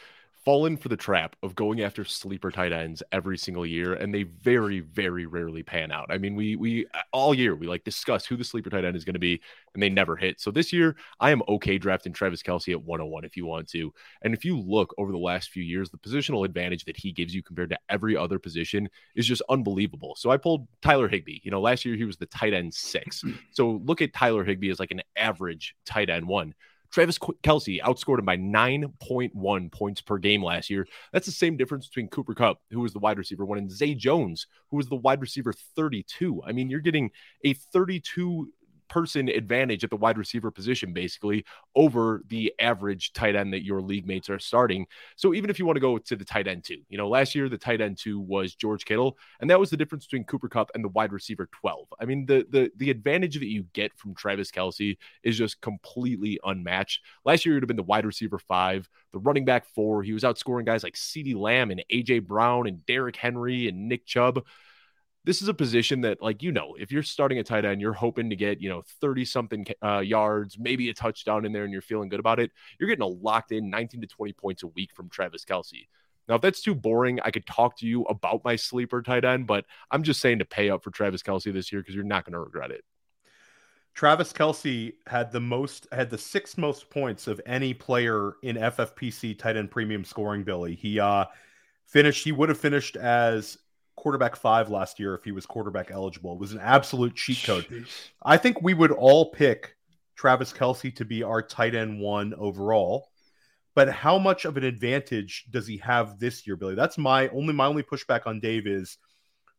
[0.49, 4.23] fallen for the trap of going after sleeper tight ends every single year and they
[4.23, 6.07] very very rarely pan out.
[6.09, 8.95] I mean we we uh, all year we like discuss who the sleeper tight end
[8.95, 9.39] is going to be
[9.75, 10.41] and they never hit.
[10.41, 13.93] So this year i am okay drafting travis Kelce at 101 if you want to.
[14.23, 17.35] And if you look over the last few years the positional advantage that he gives
[17.35, 20.15] you compared to every other position is just unbelievable.
[20.17, 21.41] So i pulled tyler higbee.
[21.43, 23.23] You know last year he was the tight end six.
[23.51, 26.55] So look at tyler higbee as like an average tight end one
[26.91, 30.87] Travis Kelce outscored him by 9.1 points per game last year.
[31.13, 33.93] That's the same difference between Cooper Kupp, who was the wide receiver one, and Zay
[33.93, 36.41] Jones, who was the wide receiver 32.
[36.45, 37.11] I mean, you're getting
[37.43, 38.51] a 32
[38.89, 43.81] person advantage at the wide receiver position, basically, over the average tight end that your
[43.81, 44.85] league mates are starting.
[45.15, 47.35] So even if you want to go to the tight end two, you know, last
[47.35, 50.49] year the tight end two was George Kittle, and that was the difference between Cooper
[50.49, 51.87] Kupp and the wide receiver 12.
[51.99, 56.39] I mean, the the the advantage that you get from Travis Kelce is just completely
[56.43, 57.01] unmatched.
[57.25, 60.03] Last year, it would have been the wide receiver five, the running back four.
[60.03, 64.05] He was outscoring guys like CeeDee Lamb and AJ Brown and Derrick Henry and Nick
[64.05, 64.43] Chubb
[65.29, 67.93] this is a position that, like, you know, if you're starting a tight end, you're
[67.93, 71.71] hoping to get, you know, 30 something uh, yards, maybe a touchdown in there, and
[71.71, 72.49] you're feeling good about it.
[72.79, 75.85] You're getting a locked in 19 to 20 points a week from Travis Kelce.
[76.27, 79.45] Now, if that's too boring, I could talk to you about my sleeper tight end,
[79.45, 82.25] but I'm just saying to pay up for Travis Kelce this year because you're not
[82.25, 82.83] going to regret it.
[83.93, 89.37] Travis Kelce had the most, had the sixth most points of any player in FFPC
[89.37, 90.43] tight end premium scoring.
[90.43, 91.25] Billy, he uh
[91.85, 92.23] finished.
[92.23, 93.59] He would have finished as
[93.99, 96.33] quarterback five last year if he was quarterback eligible.
[96.33, 97.65] It was an absolute cheat code.
[97.65, 97.87] Jeez.
[98.23, 99.75] I think we would all pick
[100.15, 103.09] Travis Kelce to be our tight end one overall.
[103.75, 106.75] But how much of an advantage does he have this year, Billy?
[106.75, 108.97] That's my only my only pushback on Dave is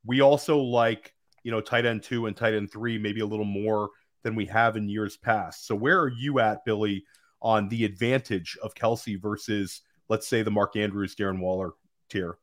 [0.05, 3.47] we also like, you know, tight end two and tight end three, maybe a little
[3.47, 3.91] more
[4.23, 5.67] than we have in years past.
[5.67, 7.05] So where are you at, Billy,
[7.41, 11.71] on the advantage of Kelce versus let's say the Mark Andrews, Darren Waller
[12.11, 12.37] tier?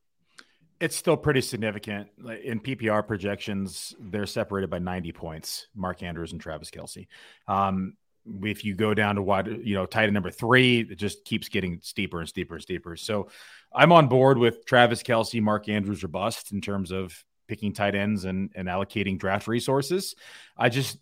[0.80, 2.08] It's still pretty significant.
[2.44, 7.08] In PPR projections, they're separated by 90 points, Mark Andrews and Travis Kelce.
[7.48, 7.94] Um,
[8.42, 11.48] if you go down to wide, you know, tight end number three, it just keeps
[11.48, 12.96] getting steeper and steeper and steeper.
[12.96, 13.28] So
[13.74, 17.94] I'm on board with Travis Kelce, Mark Andrews or bust in terms of picking tight
[17.94, 20.14] ends and, and allocating draft resources.
[20.56, 20.98] I just,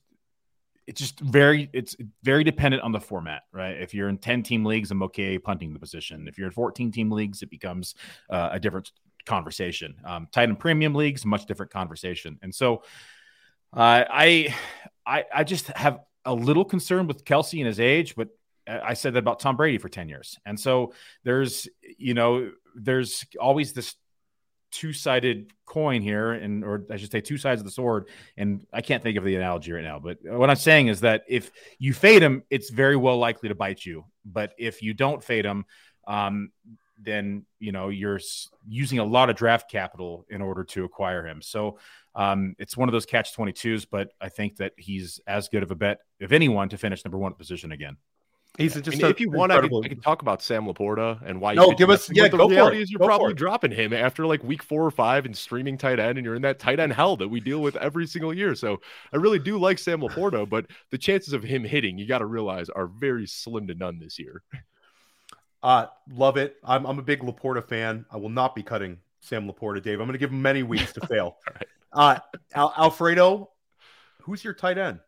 [0.87, 4.65] it's just very it's very dependent on the format right if you're in 10 team
[4.65, 7.97] leagues i'm okay punting the position if you're in 14 team leagues it becomes
[8.31, 8.93] uh, a different
[9.27, 9.97] conversation.
[10.05, 12.39] Um, tight end premium leagues, much different conversation.
[12.43, 12.83] And so
[13.73, 14.55] uh, I,
[15.05, 18.29] I, I just have a little concern with Kelce and his age, but
[18.67, 20.39] I said that about Tom Brady for 10 years.
[20.45, 23.95] And so there's, you know, there's always this
[24.73, 28.81] two-sided coin here and or I should say two sides of the sword and I
[28.83, 31.95] can't think of the analogy right now but what I'm saying is that if you
[31.95, 35.65] fade him it's very well likely to bite you but if you don't fade him
[36.07, 36.51] um,
[37.01, 38.21] then you know you're
[38.67, 41.43] using a lot of draft capital in order to acquire him.
[41.43, 41.79] So
[42.15, 45.71] um, it's one of those catch 22s, but I think that he's as good of
[45.71, 47.97] a bet, if anyone, to finish number one position again.
[48.57, 51.21] He's just I mean, if you want, I can, I can, talk about Sam LaPorta
[51.27, 51.53] and why.
[51.53, 52.11] No, give us.
[52.11, 52.83] Yeah, the go reality for it.
[52.85, 56.01] is you're go probably dropping him after like week four or five and streaming tight
[56.01, 58.55] end, and you're in that tight end hell that we deal with every single year.
[58.55, 58.81] So
[59.13, 62.27] I really do like Sam LaPorta, but the chances of him hitting, you got to
[62.27, 64.43] realize, are very slim to none this year.
[65.63, 66.57] Uh, love it.
[66.65, 68.05] I'm, I'm a big LaPorta fan.
[68.11, 70.01] I will not be cutting Sam LaPorta, Dave.
[70.01, 71.37] I'm going to give him many weeks to fail.
[71.55, 71.67] right.
[71.93, 72.19] uh,
[72.55, 73.51] Al- Alfredo,
[74.23, 75.01] who's your tight end?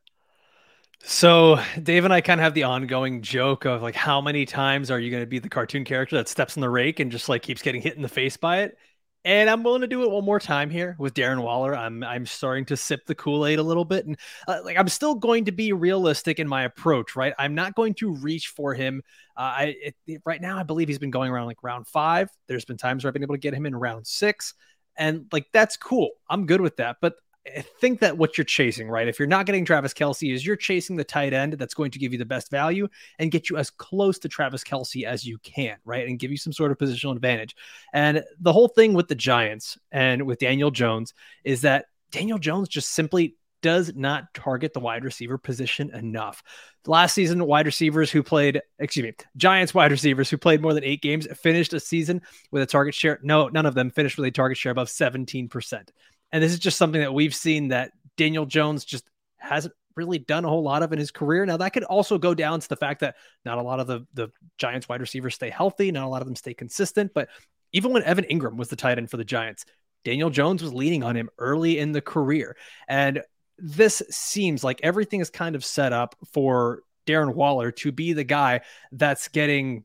[1.04, 4.90] So Dave and I kind of have the ongoing joke of like, how many times
[4.90, 7.28] are you going to be the cartoon character that steps in the rake and just
[7.28, 8.76] like keeps getting hit in the face by it?
[9.24, 11.76] And I'm willing to do it one more time here with Darren Waller.
[11.76, 14.88] I'm I'm starting to sip the Kool Aid a little bit, and uh, like I'm
[14.88, 17.16] still going to be realistic in my approach.
[17.16, 19.02] Right, I'm not going to reach for him.
[19.36, 22.30] Uh, I it, it, right now I believe he's been going around like round five.
[22.46, 24.54] There's been times where I've been able to get him in round six,
[24.96, 26.10] and like that's cool.
[26.30, 26.98] I'm good with that.
[27.00, 27.16] But
[27.56, 29.08] I think that what you're chasing, right?
[29.08, 31.98] If you're not getting Travis Kelce, is you're chasing the tight end that's going to
[31.98, 35.38] give you the best value and get you as close to Travis Kelce as you
[35.38, 36.06] can, right?
[36.06, 37.56] And give you some sort of positional advantage.
[37.92, 42.68] And the whole thing with the Giants and with Daniel Jones is that Daniel Jones
[42.68, 46.42] just simply does not target the wide receiver position enough.
[46.86, 50.84] Last season, wide receivers who played, excuse me, Giants wide receivers who played more than
[50.84, 53.18] eight games finished a season with a target share.
[53.22, 55.88] No, none of them finished with a target share above 17%.
[56.32, 59.04] And this is just something that we've seen that Daniel Jones just
[59.38, 61.44] hasn't really done a whole lot of in his career.
[61.44, 64.06] Now that could also go down to the fact that not a lot of the
[64.14, 67.12] the Giants wide receivers stay healthy, not a lot of them stay consistent.
[67.14, 67.28] But
[67.72, 69.64] even when Evan Engram was the tight end for the Giants,
[70.04, 72.56] Daniel Jones was leaning on him early in the career.
[72.88, 73.22] And
[73.58, 78.24] this seems like everything is kind of set up for Darren Waller to be the
[78.24, 78.60] guy
[78.92, 79.84] that's getting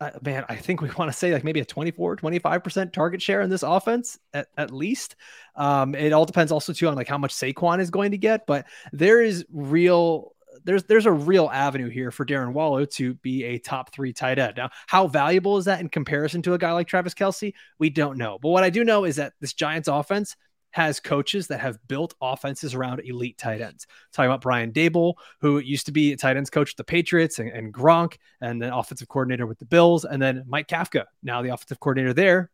[0.00, 3.42] uh, man, I think we want to say like maybe a 24, 25% target share
[3.42, 5.16] in this offense at, at least.
[5.56, 8.46] Um, it all depends also too on like how much Saquon is going to get,
[8.46, 10.34] but there is real
[10.64, 14.38] there's there's a real avenue here for Darren Waller to be a top three tight
[14.38, 14.56] end.
[14.56, 17.54] Now, how valuable is that in comparison to a guy like Travis Kelce?
[17.78, 18.38] We don't know.
[18.40, 20.36] But what I do know is that this Giants offense
[20.70, 23.86] has coaches that have built offenses around elite tight ends.
[24.12, 27.38] Talking about Brian Daboll, who used to be a tight ends coach at the Patriots,
[27.38, 31.42] and, and Gronk, and then offensive coordinator with the Bills, and then Mike Kafka, now
[31.42, 32.50] the offensive coordinator there.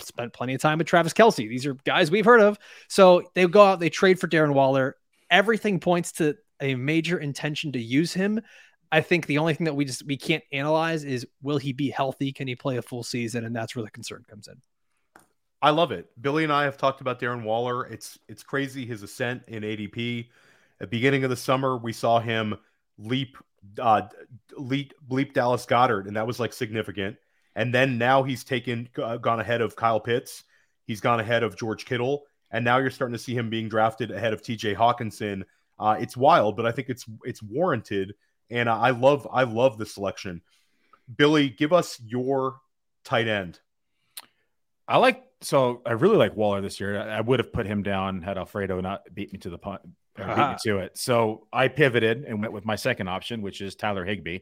[0.00, 1.48] Spent plenty of time with Travis Kelce.
[1.48, 2.58] These are guys we've heard of.
[2.88, 4.96] So they go out, they trade for Darren Waller.
[5.30, 8.40] Everything points to a major intention to use him.
[8.92, 11.90] I think the only thing that we just we can't analyze is will he be
[11.90, 12.32] healthy?
[12.32, 13.44] Can he play a full season?
[13.44, 14.60] And that's where the concern comes in.
[15.62, 16.08] I love it.
[16.20, 17.86] Billy and I have talked about Darren Waller.
[17.86, 20.28] It's it's crazy his ascent in ADP.
[20.80, 22.56] At the beginning of the summer, we saw him
[22.98, 23.36] leap
[23.78, 24.02] uh
[24.56, 27.16] leap leap Dallas Goedert, and that was like significant.
[27.56, 30.44] And then now he's taken uh, gone ahead of Kyle Pitts.
[30.86, 34.10] He's gone ahead of George Kittle, and now you're starting to see him being drafted
[34.10, 34.74] ahead of T.J.
[34.74, 35.42] Hockenson.
[35.78, 38.14] Uh, it's wild, but I think it's it's warranted,
[38.50, 40.40] and I love I love the selection.
[41.14, 42.60] Billy, give us your
[43.04, 43.60] tight end.
[44.88, 47.00] I like so I really like Waller this year.
[47.00, 49.80] I, would have put him down had Alfredo not beat me to the punt,
[50.16, 50.98] beat me to it.
[50.98, 54.40] So I pivoted and went with my second option, which is Tyler Higbee.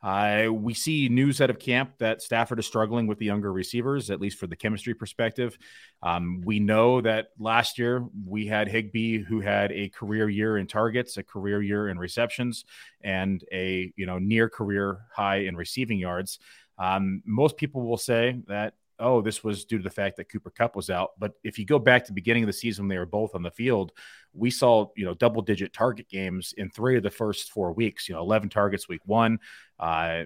[0.00, 4.10] Uh, we see news out of camp that Stafford is struggling with the younger receivers,
[4.10, 5.58] at least for the chemistry perspective.
[6.02, 10.68] Um, we know that last year we had Higby, who had a career year in
[10.68, 12.64] targets, a career year in receptions,
[13.00, 16.38] and a you know near career high in receiving yards.
[16.78, 20.50] Um, most people will say that oh, this was due to the fact that Cooper
[20.50, 21.10] Kupp was out.
[21.18, 23.34] But if you go back to the beginning of the season when they were both
[23.34, 23.92] on the field,
[24.32, 28.08] we saw, you know, double digit target games in three of the first four weeks,
[28.08, 29.38] you know, 11 targets week one,
[29.78, 30.24] uh,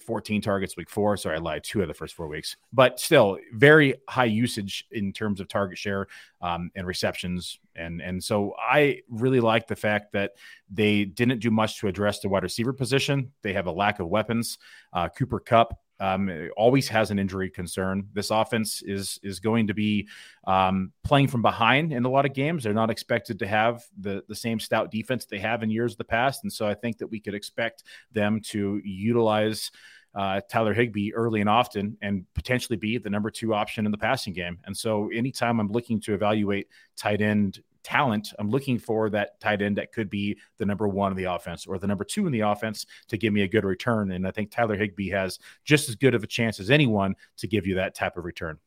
[0.00, 1.16] 14 targets week four.
[1.16, 1.62] Sorry, I lied.
[1.62, 5.78] Two of the first four weeks, but still very high usage in terms of target
[5.78, 6.06] share
[6.40, 7.58] um, and receptions.
[7.74, 10.32] And and so I really like the fact that
[10.70, 13.32] they didn't do much to address the wide receiver position.
[13.42, 14.58] They have a lack of weapons.
[14.92, 18.08] Uh, Cooper Kupp um, always has an injury concern.
[18.12, 20.08] This offense is is going to be
[20.46, 22.64] um, playing from behind in a lot of games.
[22.64, 25.98] They're not expected to have the the same stout defense they have in years of
[25.98, 29.70] the past, and so I think that we could expect them to utilize.
[30.14, 33.98] Uh, Tyler Higbee early and often, and potentially be the number two option in the
[33.98, 34.58] passing game.
[34.64, 39.62] And so, anytime I'm looking to evaluate tight end talent, I'm looking for that tight
[39.62, 42.32] end that could be the number one in the offense or the number two in
[42.32, 44.10] the offense to give me a good return.
[44.10, 47.46] And I think Tyler Higbee has just as good of a chance as anyone to
[47.46, 48.58] give you that type of return.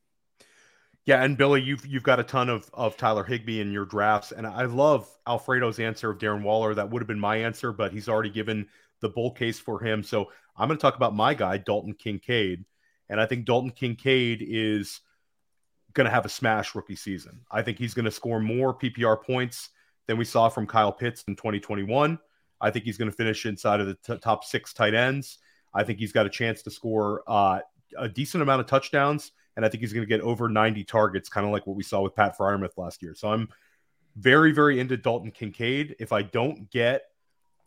[1.03, 4.31] Yeah, and Billy, you've you've got a ton of of Tyler Higbee in your drafts,
[4.31, 6.73] and I love Alfredo's answer of Darren Waller.
[6.73, 8.67] That would have been my answer, but he's already given
[9.01, 10.01] the bull case for him.
[10.01, 12.63] So I'm going to talk about my guy, Dalton Kincaid,
[13.09, 15.01] and I think Dalton Kincaid is
[15.93, 17.41] going to have a smash rookie season.
[17.51, 19.69] I think he's going to score more PPR points
[20.07, 22.19] than we saw from Kyle Pitts in 2021.
[22.61, 25.39] I think he's going to finish inside of the t- top six tight ends.
[25.73, 27.59] I think he's got a chance to score uh,
[27.97, 31.29] a decent amount of touchdowns, and I think he's going to get over 90 targets,
[31.29, 33.13] kind of like what we saw with Pat Freiermuth last year.
[33.15, 33.49] So I'm
[34.15, 35.95] very, very into Dalton Kincaid.
[35.99, 37.03] If I don't get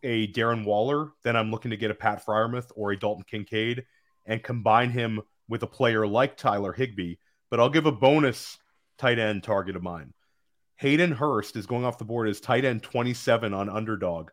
[0.02, 3.84] a Darren Waller, then I'm looking to get a Pat Freiermuth or a Dalton Kincaid
[4.26, 7.16] and combine him with a player like Tyler Higbee
[7.52, 8.56] but I'll give a bonus
[8.96, 10.14] tight end target of mine.
[10.76, 14.30] Hayden Hurst is going off the board as tight end 27 on underdog.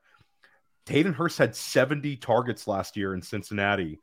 [0.87, 3.99] Hayden Hurst had 70 targets last year in Cincinnati.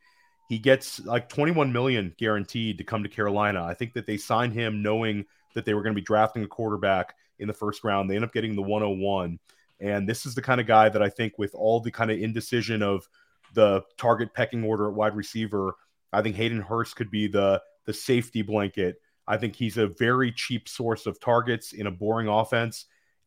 [0.50, 3.64] He gets like 21 million guaranteed to come to Carolina.
[3.64, 6.46] I think that they signed him knowing that they were going to be drafting a
[6.46, 8.10] quarterback in the first round.
[8.10, 9.38] They end up getting the 101.
[9.80, 12.20] And this is the kind of guy that I think, with all the kind of
[12.20, 13.08] indecision of
[13.54, 15.74] the target pecking order at wide receiver,
[16.12, 19.00] I think Hayden Hurst could be the the safety blanket.
[19.28, 22.86] I think he's a very cheap source of targets in a boring offense.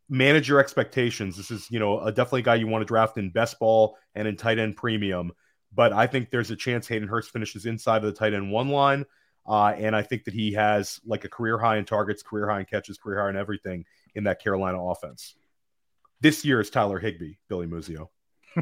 [0.10, 1.38] Manage your expectations.
[1.38, 4.28] This is, you know, a definitely guy you want to draft in best ball and
[4.28, 5.32] in tight end premium.
[5.74, 8.70] But I think there's a chance Hayden Hurst finishes inside of the tight end one
[8.70, 9.06] line.
[9.48, 12.60] Uh, and I think that he has like a career high in targets, career high
[12.60, 13.86] in catches, career high in everything
[14.16, 15.36] in that Carolina offense.
[16.22, 18.10] This year is Tyler Higbee, Billy Muzio.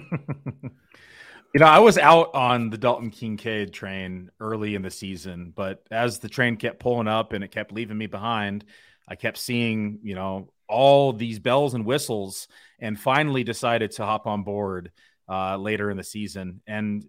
[1.53, 5.81] You know, I was out on the Dalton Kincaid train early in the season, but
[5.89, 8.65] as the train kept pulling up and it kept leaving me behind,
[9.07, 12.47] I kept seeing, you know, all these bells and whistles
[12.79, 14.91] and finally decided to hop on board
[15.29, 16.61] uh, later in the season.
[16.67, 17.05] And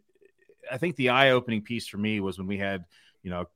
[0.71, 2.85] I think the eye opening piece for me was when we had,
[3.23, 3.47] you know,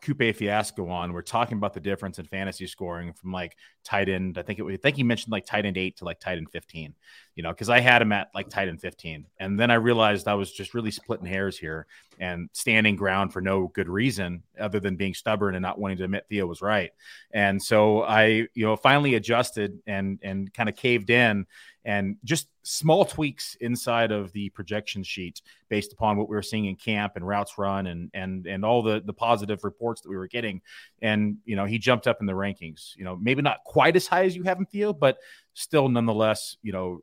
[0.00, 1.12] Coupe Fiasco on.
[1.12, 4.38] We're talking about the difference in fantasy scoring from like tight end.
[4.38, 6.50] I think it, I think he mentioned like tight end eight to like tight end
[6.50, 6.94] 15,
[7.34, 9.26] you know, because I had him at like tight end 15.
[9.38, 11.86] And then I realized I was just really splitting hairs here
[12.18, 16.04] and standing ground for no good reason other than being stubborn and not wanting to
[16.04, 16.90] admit Theo was right.
[17.32, 21.46] And so I, you know, finally adjusted and, and kind of caved in
[21.84, 26.66] and just small tweaks inside of the projection sheet based upon what we were seeing
[26.66, 30.16] in camp and routes run and and and all the the positive reports that we
[30.16, 30.60] were getting
[31.00, 34.06] and you know he jumped up in the rankings you know maybe not quite as
[34.06, 35.18] high as you have him Theo but
[35.54, 37.00] still nonetheless you know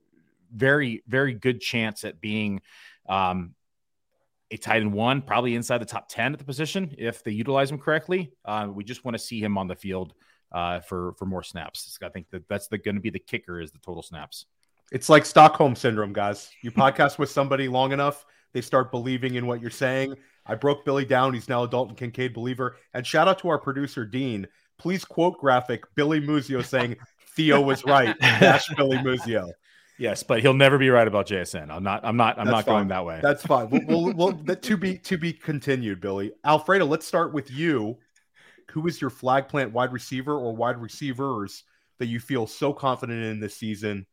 [0.54, 2.62] very very good chance at being
[3.10, 3.54] um
[4.50, 7.70] a tight end one, probably inside the top 10 at the position if they utilize
[7.70, 8.32] him correctly.
[8.46, 10.14] Uh, we just want to see him on the field
[10.52, 11.98] uh, for for more snaps.
[12.02, 14.46] I think that that's going to be the kicker is the total snaps.
[14.92, 16.50] It's like Stockholm syndrome, guys.
[16.62, 20.16] You podcast with somebody long enough, they start believing in what you're saying.
[20.46, 21.34] I broke Billy down.
[21.34, 22.78] He's now a Dalton Kincaid believer.
[22.94, 24.48] And shout out to our producer, Dean.
[24.78, 26.96] Please quote graphic Billy Muzio saying
[27.36, 28.18] Theo was right.
[28.20, 29.52] Dash Billy Muzio.
[30.00, 31.70] Yes, but he'll never be right about JSN.
[31.70, 32.06] I'm not.
[32.06, 32.38] I'm not.
[32.40, 32.76] I'm That's not fine.
[32.76, 33.20] going that way.
[33.22, 33.70] That's fine.
[33.70, 36.86] We'll, we'll, we'll, to be to be continued, Billy Alfredo.
[36.86, 37.98] Let's start with you.
[38.72, 41.64] Who is your flag plant wide receiver or wide receivers
[41.98, 44.06] that you feel so confident in this season?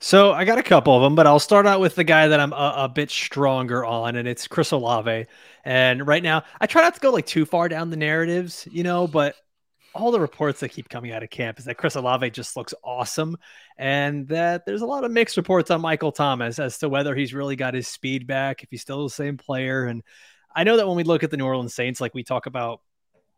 [0.00, 2.38] So I got a couple of them, but I'll start out with the guy that
[2.38, 5.26] I'm a, a, bit stronger on, and it's Chris Olave.
[5.64, 8.84] And right now, I try not to go like too far down the narratives, you
[8.84, 9.34] know, but
[9.94, 12.74] all the reports that keep coming out of camp is that Chris Olave just looks
[12.84, 13.36] awesome,
[13.76, 17.34] and that there's a lot of mixed reports on Michael Thomas as to whether he's
[17.34, 19.86] really got his speed back, if he's still the same player.
[19.86, 20.04] And
[20.54, 22.82] I know that when we look at the New Orleans Saints, like we talk about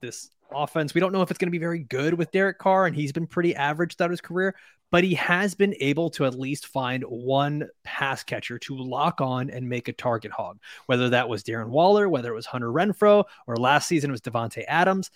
[0.01, 0.95] this offense.
[0.95, 3.13] We don't know if it's going to be very good with Derek Carr, and he's
[3.13, 4.55] been pretty average throughout his career,
[4.91, 9.51] but he has been able to at least find one pass catcher to lock on
[9.51, 13.25] and make a target hog, whether that was Darren Waller, whether it was Hunter Renfrow,
[13.47, 15.11] or last season it was Davante Adams.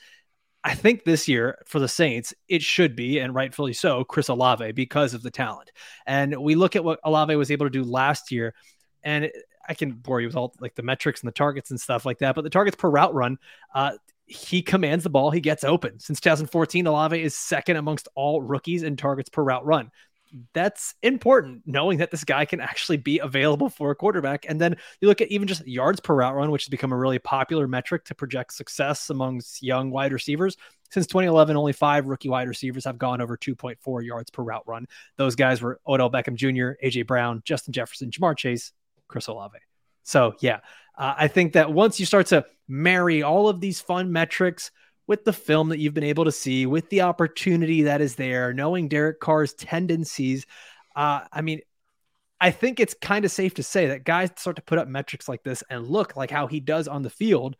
[0.66, 4.72] I think this year for the Saints, it should be, and rightfully so, Chris Olave
[4.72, 5.70] because of the talent.
[6.06, 8.54] And we look at what Olave was able to do last year,
[9.02, 9.30] and
[9.68, 12.18] I can bore you with all like the metrics and the targets and stuff like
[12.18, 12.34] that.
[12.34, 13.38] But the targets per route run,
[13.74, 13.92] uh,
[14.26, 15.30] he commands the ball.
[15.30, 16.00] He gets open.
[16.00, 19.90] Since 2014, Olave is second amongst all rookies in targets per route run.
[20.52, 24.46] That's important, knowing that this guy can actually be available for a quarterback.
[24.48, 26.96] And then you look at even just yards per route run, which has become a
[26.96, 30.56] really popular metric to project success amongst young wide receivers.
[30.90, 34.86] Since 2011, only five rookie wide receivers have gone over 2.4 yards per route run.
[35.16, 38.72] Those guys were Odell Beckham Jr., AJ Brown, Justin Jefferson, Ja'Marr Chase,
[39.06, 39.58] Chris Olave.
[40.02, 40.60] So, yeah,
[40.96, 44.70] uh, I think that once you start to marry all of these fun metrics
[45.06, 48.52] with the film that you've been able to see, with the opportunity that is there,
[48.54, 50.46] knowing Derek Carr's tendencies,
[50.96, 51.60] uh, I mean,
[52.40, 55.28] I think it's kind of safe to say that guys start to put up metrics
[55.28, 57.56] like this and look like how he does on the field.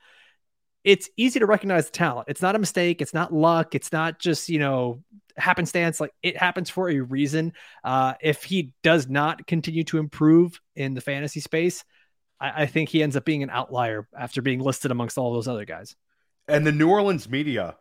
[0.84, 2.28] It's easy to recognize the talent.
[2.28, 3.00] It's not a mistake.
[3.00, 3.74] It's not luck.
[3.74, 5.02] It's not just, you know,
[5.36, 6.00] happenstance.
[6.00, 7.54] Like it happens for a reason.
[7.82, 11.84] Uh, if he does not continue to improve in the fantasy space,
[12.40, 15.48] I, I think he ends up being an outlier after being listed amongst all those
[15.48, 15.96] other guys.
[16.48, 17.76] And the New Orleans media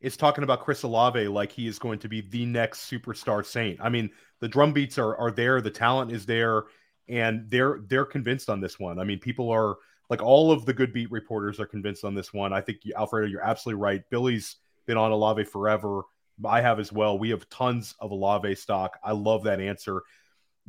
[0.00, 3.78] is talking about Chris Olave like he is going to be the next superstar saint.
[3.80, 6.64] I mean, the drum beats are are there, the talent is there,
[7.08, 8.98] and they're they're convinced on this one.
[8.98, 9.76] I mean, people are
[10.10, 12.52] like all of the good beat reporters are convinced on this one.
[12.52, 14.02] I think Alfredo, you're absolutely right.
[14.10, 16.02] Billy's been on Olave forever.
[16.44, 17.18] I have as well.
[17.18, 18.98] We have tons of Olave stock.
[19.02, 20.02] I love that answer.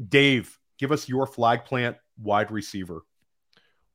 [0.10, 3.02] Dave, give us your flag plant wide receiver.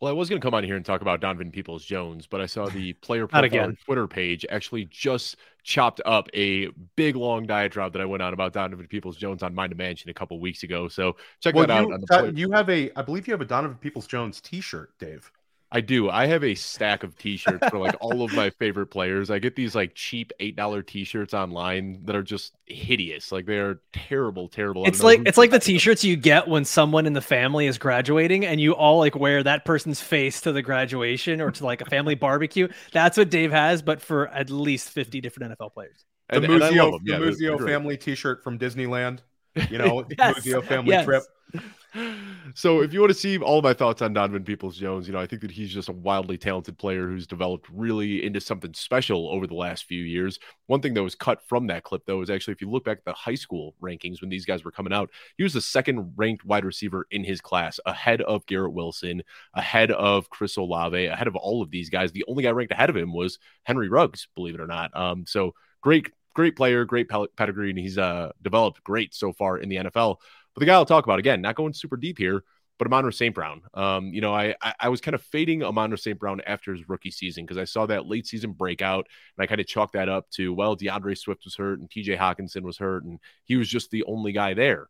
[0.01, 2.41] Well, I was going to come on here and talk about Donovan Peoples Jones, but
[2.41, 3.77] I saw the player profile again.
[3.85, 8.53] Twitter page actually just chopped up a big long diatribe that I went on about
[8.53, 10.89] Donovan Peoples Jones on Mind a Mansion a couple weeks ago.
[10.89, 11.89] So check Well, that out.
[11.89, 14.97] you, On the you have a, I believe you have a Donovan Peoples Jones T-shirt,
[14.99, 15.31] Dave.
[15.71, 16.09] I do.
[16.09, 19.31] I have a stack of t-shirts for like all of my favorite players.
[19.31, 23.31] I get these like cheap eight dollar t-shirts online that are just hideous.
[23.31, 24.87] Like they are terrible, terrible.
[24.87, 28.47] It's like it's like the t-shirts you get when someone in the family is graduating
[28.47, 31.87] and you all like wear that person's face to the graduation or to like a
[31.87, 32.69] family barbecue.
[32.93, 36.05] That's what Dave has, but for at least 50 different NFL players.
[36.31, 37.01] The and, and Muzio, love them.
[37.05, 39.19] the Yeah, they're- Muzio family T-shirt from Disneyland.
[39.71, 41.05] You know, Yes, Muzio family yes.
[41.05, 41.25] trip.
[42.55, 45.13] So if you want to see all of my thoughts on Donovan Peoples Jones, you
[45.13, 48.75] know, I think that he's just a wildly talented player who's developed really into something
[48.75, 50.39] special over the last few years.
[50.67, 52.99] One thing that was cut from that clip though is actually if you look back
[52.99, 56.13] at the high school rankings when these guys were coming out, he was the second
[56.17, 59.23] ranked wide receiver in his class, ahead of Garrett Wilson,
[59.55, 62.13] ahead of Chris Olave, ahead of all of these guys.
[62.13, 64.95] The only guy ranked ahead of him was Henry Ruggs, believe it or not.
[64.97, 69.69] Um, so great, great player, great pedigree, and he's uh developed great so far in
[69.69, 70.19] the NFL.
[70.55, 72.45] But the guy I'll talk about again, not going super deep here,
[72.79, 73.35] but Amon St.
[73.35, 73.63] Brown.
[73.75, 76.17] Um, you know, I, I I was kind of fading Amon St.
[76.17, 79.61] Brown after his rookie season because I saw that late season breakout and I kind
[79.61, 83.03] of chalked that up to well, D'Andre Swift was hurt and TJ Hockenson was hurt,
[83.03, 84.87] and he was just the only guy there.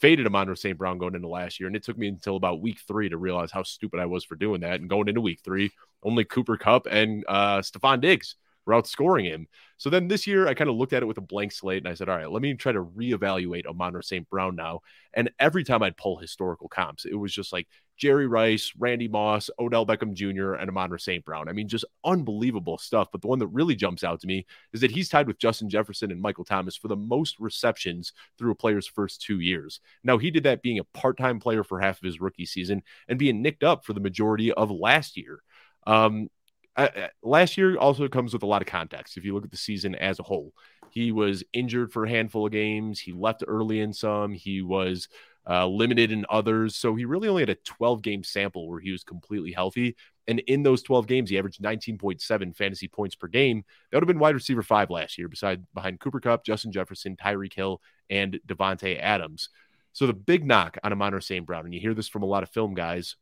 [0.00, 0.78] Faded Amon St.
[0.78, 3.50] Brown going into last year, and it took me until about week three to realize
[3.50, 4.78] how stupid I was for doing that.
[4.78, 5.72] And going into week three,
[6.04, 8.36] only Cooper Kupp and uh Stefon Diggs
[8.66, 9.46] were outscoring him.
[9.76, 11.88] So then this year, I kind of looked at it with a blank slate and
[11.88, 14.28] I said, all right, let me try to reevaluate Amon St.
[14.30, 14.80] Brown now.
[15.12, 19.50] And every time I'd pull historical comps, it was just like Jerry Rice, Randy Moss,
[19.58, 21.24] Odell Beckham Jr., and Amon St.
[21.24, 21.48] Brown.
[21.48, 23.08] I mean, just unbelievable stuff.
[23.12, 25.68] But the one that really jumps out to me is that he's tied with Justin
[25.68, 29.80] Jefferson and Michael Thomas for the most receptions through a player's first two years.
[30.02, 32.82] Now, he did that being a part time player for half of his rookie season
[33.08, 35.42] and being nicked up for the majority of last year.
[35.86, 36.30] Um,
[36.76, 39.16] uh, uh, last year also comes with a lot of context.
[39.16, 40.52] If you look at the season as a whole,
[40.90, 43.00] he was injured for a handful of games.
[43.00, 44.32] He left early in some.
[44.32, 45.08] He was
[45.48, 46.76] uh, limited in others.
[46.76, 49.96] So he really only had a 12 game sample where he was completely healthy.
[50.26, 53.64] And in those 12 games, he averaged 19.7 fantasy points per game.
[53.90, 57.16] That would have been wide receiver five last year, beside behind Cooper Kupp, Justin Jefferson,
[57.16, 59.50] Tyreek Hill, and Davante Adams.
[59.92, 61.46] So the big knock on Amon St.
[61.46, 63.16] Brown, and you hear this from a lot of film guys,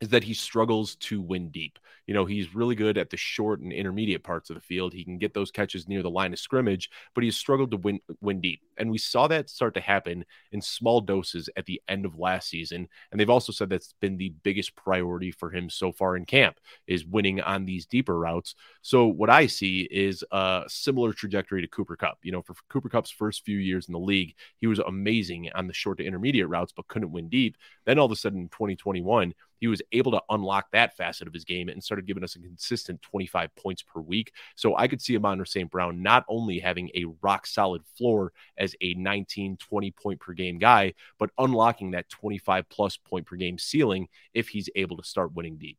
[0.00, 1.78] is that he struggles to win deep.
[2.10, 4.92] You know, he's really good at the short and intermediate parts of the field.
[4.92, 8.00] He can get those catches near the line of scrimmage, but he's struggled to win
[8.20, 8.62] win deep.
[8.78, 12.48] And we saw that start to happen in small doses at the end of last
[12.48, 12.88] season.
[13.12, 16.58] And they've also said that's been the biggest priority for him so far in camp
[16.88, 18.56] is winning on these deeper routes.
[18.82, 22.18] So what I see is a similar trajectory to Cooper Kupp.
[22.24, 25.68] You know, for Cooper Kupp's first few years in the league, he was amazing on
[25.68, 27.56] the short to intermediate routes, but couldn't win deep.
[27.86, 31.34] Then all of a sudden in 2021, he was able to unlock that facet of
[31.34, 34.32] his game and started giving us a consistent 25 points per week.
[34.56, 35.70] So I could see Amon St.
[35.70, 40.58] Brown not only having a rock solid floor as a 19, 20 point per game
[40.58, 45.34] guy, but unlocking that 25 plus point per game ceiling if he's able to start
[45.34, 45.78] winning deep.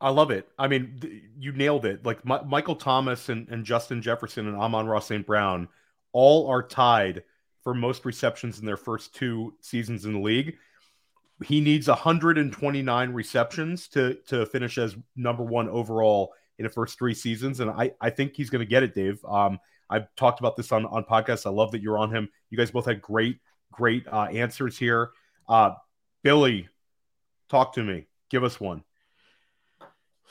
[0.00, 0.48] I love it.
[0.58, 2.06] I mean, th- you nailed it.
[2.06, 5.26] Like Mi- Michael Thomas and, and Justin Jefferson and Amon-Ra St.
[5.26, 5.68] Brown
[6.12, 7.24] all are tied
[7.64, 10.56] for most receptions in their first two seasons in the league.
[11.44, 17.14] He needs 129 receptions to to finish as number one overall in the first three
[17.14, 19.24] seasons, and I I think he's going to get it, Dave.
[19.24, 19.58] Um,
[19.88, 21.46] I've talked about this on on podcasts.
[21.46, 22.28] I love that you're on him.
[22.50, 23.38] You guys both had great
[23.72, 25.10] great uh, answers here.
[25.48, 25.74] Uh,
[26.22, 26.68] Billy,
[27.48, 28.06] talk to me.
[28.30, 28.82] Give us one.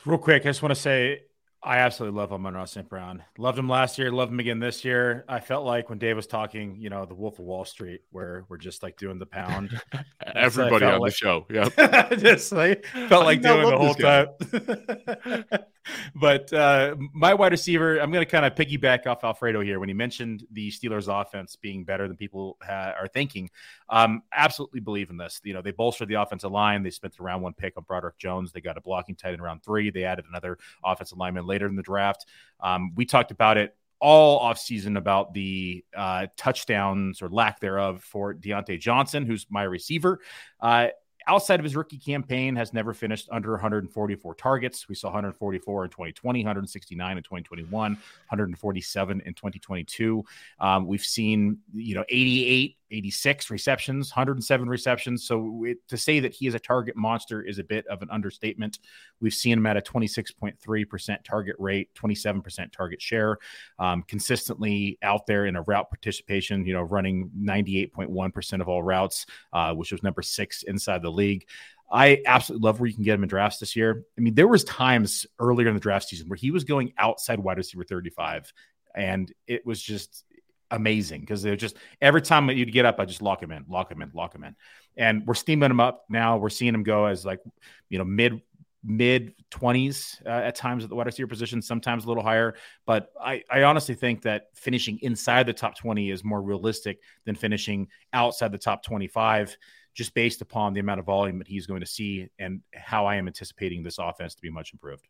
[0.04, 1.22] Real quick, I just want to say
[1.62, 2.88] I absolutely love Amon-Ra St.
[2.88, 3.24] Brown.
[3.36, 5.24] Loved him last year, loved him again this year.
[5.28, 8.44] I felt like when Dave was talking, you know, the Wolf of Wall Street, where
[8.48, 9.80] we're just like doing the pound.
[10.34, 11.46] Everybody on like- the show.
[11.50, 12.14] Yeah.
[12.16, 15.64] just like felt like doing the whole time.
[16.14, 19.88] But uh, my wide receiver, I'm going to kind of piggyback off Alfredo here when
[19.88, 23.50] he mentioned the Steelers' offense being better than people ha- are thinking.
[23.88, 25.40] Um, absolutely believe in this.
[25.44, 26.82] You know, they bolstered the offensive line.
[26.82, 28.52] They spent the round one pick on Broderick Jones.
[28.52, 29.90] They got a blocking tight in round three.
[29.90, 32.26] They added another offensive lineman later in the draft.
[32.60, 38.34] Um, we talked about it all offseason about the uh, touchdowns or lack thereof for
[38.34, 40.20] Diontae Johnson, who's my receiver.
[40.60, 40.88] Uh,
[41.28, 44.88] outside of his rookie campaign, has never finished under 144 targets.
[44.88, 50.24] We saw 144 in 2020, 169 in 2021, 147 in 2022.
[50.58, 55.26] Um, we've seen, you know, 88, 86 receptions, 107 receptions.
[55.26, 58.10] So it, to say that he is a target monster is a bit of an
[58.10, 58.78] understatement.
[59.20, 63.38] We've seen him at a 26.3% target rate, 27% target share,
[63.78, 69.26] um, consistently out there in a route participation, you know, running 98.1% of all routes,
[69.52, 71.46] uh, which was number six inside the league.
[71.90, 74.04] I absolutely love where you can get him in drafts this year.
[74.16, 77.40] I mean, there was times earlier in the draft season where he was going outside
[77.40, 78.52] wide receiver 35,
[78.94, 80.24] and it was just
[80.70, 83.90] amazing because they're just every time you'd get up, I just lock him in, lock
[83.90, 84.54] him in, lock him in.
[84.96, 86.36] And we're steaming him up now.
[86.36, 87.40] We're seeing him go as like,
[87.88, 88.40] you know, mid
[88.84, 92.54] mid 20s uh, at times at the wide receiver position, sometimes a little higher.
[92.86, 97.34] But I, I honestly think that finishing inside the top 20 is more realistic than
[97.34, 99.56] finishing outside the top 25,
[99.94, 103.16] just based upon the amount of volume that he's going to see and how I
[103.16, 105.06] am anticipating this offense to be much improved.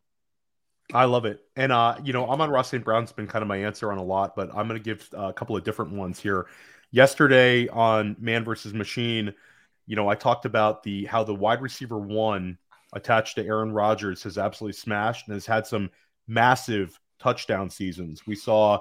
[0.94, 1.40] I love it.
[1.54, 2.82] And, uh, you know, Amon-Ra St.
[2.82, 5.32] Brown's been kind of my answer on a lot, but I'm going to give a
[5.32, 6.46] couple of different ones here.
[6.90, 9.34] Yesterday on Man versus Machine,
[9.86, 12.56] you know, I talked about the how the wide receiver one
[12.94, 15.90] attached to Aaron Rodgers has absolutely smashed and has had some
[16.26, 18.26] massive touchdown seasons.
[18.26, 18.80] We saw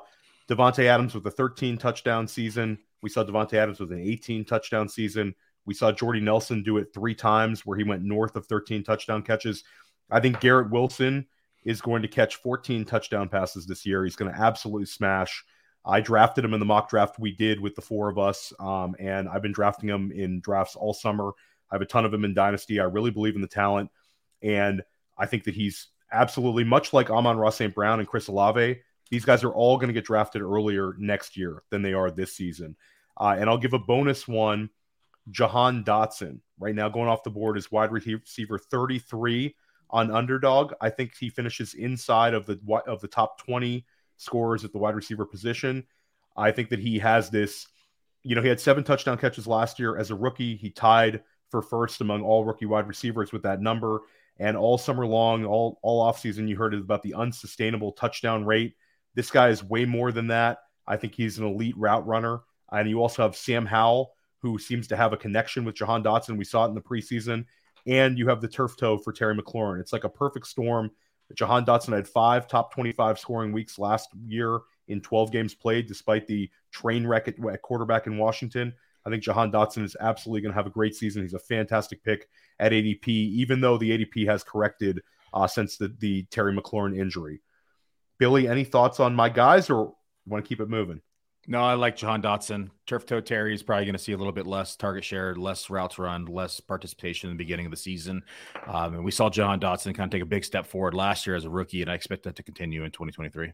[0.49, 2.77] Davante Adams with a 13 touchdown season.
[3.01, 5.35] We saw Davante Adams with an 18 touchdown season.
[5.65, 9.23] We saw Jordy Nelson do it three times where he went north of 13 touchdown
[9.23, 9.63] catches.
[10.09, 11.27] I think Garrett Wilson
[11.63, 14.03] is going to catch 14 touchdown passes this year.
[14.03, 15.43] He's going to absolutely smash.
[15.85, 18.95] I drafted him in the mock draft we did with the four of us, um,
[18.99, 21.31] and I've been drafting him in drafts all summer.
[21.71, 22.79] I have a ton of him in Dynasty.
[22.79, 23.89] I really believe in the talent.
[24.41, 24.83] And
[25.17, 27.73] I think that he's absolutely much like Amon-Ra St.
[27.73, 28.79] Brown and Chris Olave.
[29.09, 32.33] These guys are all going to get drafted earlier next year than they are this
[32.35, 32.75] season.
[33.19, 34.69] Uh, and I'll give a bonus one
[35.29, 39.55] Jahan Dotson, right now going off the board is wide receiver 33
[39.89, 40.73] on underdog.
[40.81, 43.85] I think he finishes inside of the of the top 20
[44.17, 45.85] scorers at the wide receiver position.
[46.35, 47.67] I think that he has this,
[48.23, 50.55] you know, he had seven touchdown catches last year as a rookie.
[50.55, 54.01] He tied for first among all rookie wide receivers with that number.
[54.39, 58.75] And all summer long, all all offseason, you heard about the unsustainable touchdown rate.
[59.15, 60.59] This guy is way more than that.
[60.85, 62.41] I think he's an elite route runner.
[62.71, 66.37] And you also have Sam Howell, who seems to have a connection with Jahan Dotson.
[66.37, 67.45] We saw it in the preseason.
[67.87, 69.79] And you have the turf toe for Terry McLaurin.
[69.79, 70.91] It's like a perfect storm.
[71.33, 76.27] Jahan Dotson had five top 25 scoring weeks last year in 12 games played, despite
[76.27, 78.73] the train wreck at, at quarterback in Washington.
[79.05, 81.21] I think Jahan Dotson is absolutely going to have a great season.
[81.21, 82.27] He's a fantastic pick
[82.59, 85.01] at ADP, even though the ADP has corrected
[85.33, 87.41] uh, since the, the Terry McLaurin injury.
[88.17, 91.01] Billy, any thoughts on my guys, or want to keep it moving?
[91.49, 92.69] No, I like Jahan Dotson.
[92.85, 95.69] Turf toe Terry is probably going to see a little bit less target share, less
[95.69, 98.21] routes run, less participation in the beginning of the season.
[98.67, 101.37] Um, and we saw Jahan Dotson kind of take a big step forward last year
[101.37, 103.53] as a rookie, and I expect that to continue in 2023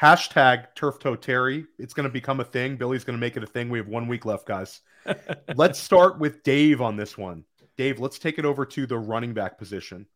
[0.00, 1.66] hashtag turf toe Terry.
[1.78, 2.76] It's going to become a thing.
[2.76, 3.68] Billy's going to make it a thing.
[3.68, 4.80] We have one week left, guys.
[5.56, 7.44] let's start with Dave on this one.
[7.76, 10.06] Dave, let's take it over to the running back position.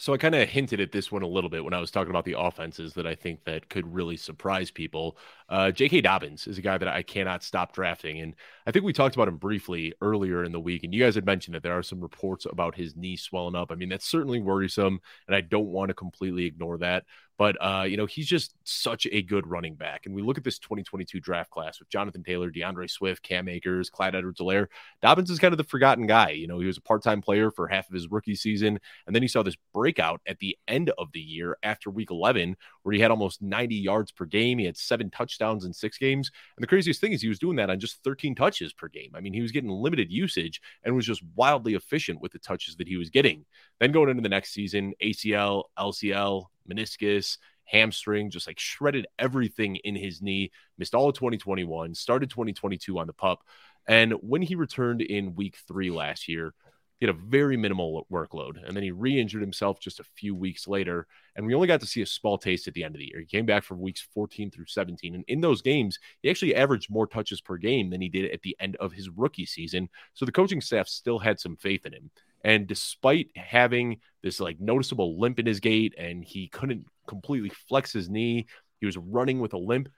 [0.00, 2.10] So I kind of hinted at this one a little bit when I was talking
[2.10, 5.18] about the offenses that I think that could really surprise people.
[5.48, 6.02] Uh, J.K.
[6.02, 9.26] Dobbins is a guy that I cannot stop drafting, and I think we talked about
[9.26, 12.00] him briefly earlier in the week, and you guys had mentioned that there are some
[12.00, 13.72] reports about his knee swelling up.
[13.72, 17.04] I mean, that's certainly worrisome, and I don't want to completely ignore that.
[17.38, 20.06] But uh, you know, he's just such a good running back.
[20.06, 23.88] And we look at this 2022 draft class with Jonathan Taylor, D'Andre Swift, Cam Akers,
[23.88, 24.66] Clyde Edwards-Helaire.
[25.00, 26.30] Dobbins is kind of the forgotten guy.
[26.30, 29.22] You know, he was a part-time player for half of his rookie season, and then
[29.22, 33.00] he saw this breakout at the end of the year after week 11, where he
[33.00, 34.58] had almost 90 yards per game.
[34.58, 36.30] He had seven touchdowns in six games.
[36.56, 39.12] And the craziest thing is he was doing that on just 13 touches per game.
[39.14, 42.76] I mean, he was getting limited usage and was just wildly efficient with the touches
[42.76, 43.44] that he was getting.
[43.78, 49.94] Then going into the next season, ACL, LCL, meniscus, hamstring, just like shredded everything in
[49.94, 53.42] his knee, missed all of 2021, started 2022 on the pup.
[53.86, 56.54] And when he returned in week three last year,
[56.98, 58.56] he had a very minimal workload.
[58.66, 61.06] And then he re injured himself just a few weeks later.
[61.36, 63.20] And we only got to see a small taste at the end of the year.
[63.20, 65.14] He came back from weeks 14 through 17.
[65.14, 68.42] And in those games, he actually averaged more touches per game than he did at
[68.42, 69.88] the end of his rookie season.
[70.14, 72.10] So the coaching staff still had some faith in him.
[72.44, 77.92] And despite having this like noticeable limp in his gait and he couldn't completely flex
[77.92, 78.46] his knee,
[78.80, 79.88] he was running with a limp.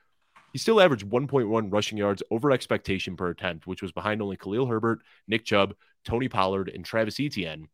[0.53, 4.67] He still averaged 1.1 rushing yards over expectation per attempt, which was behind only Khalil
[4.67, 5.75] Herbert, Nick Chubb,
[6.05, 7.69] Tony Pollard, and Travis Etienne.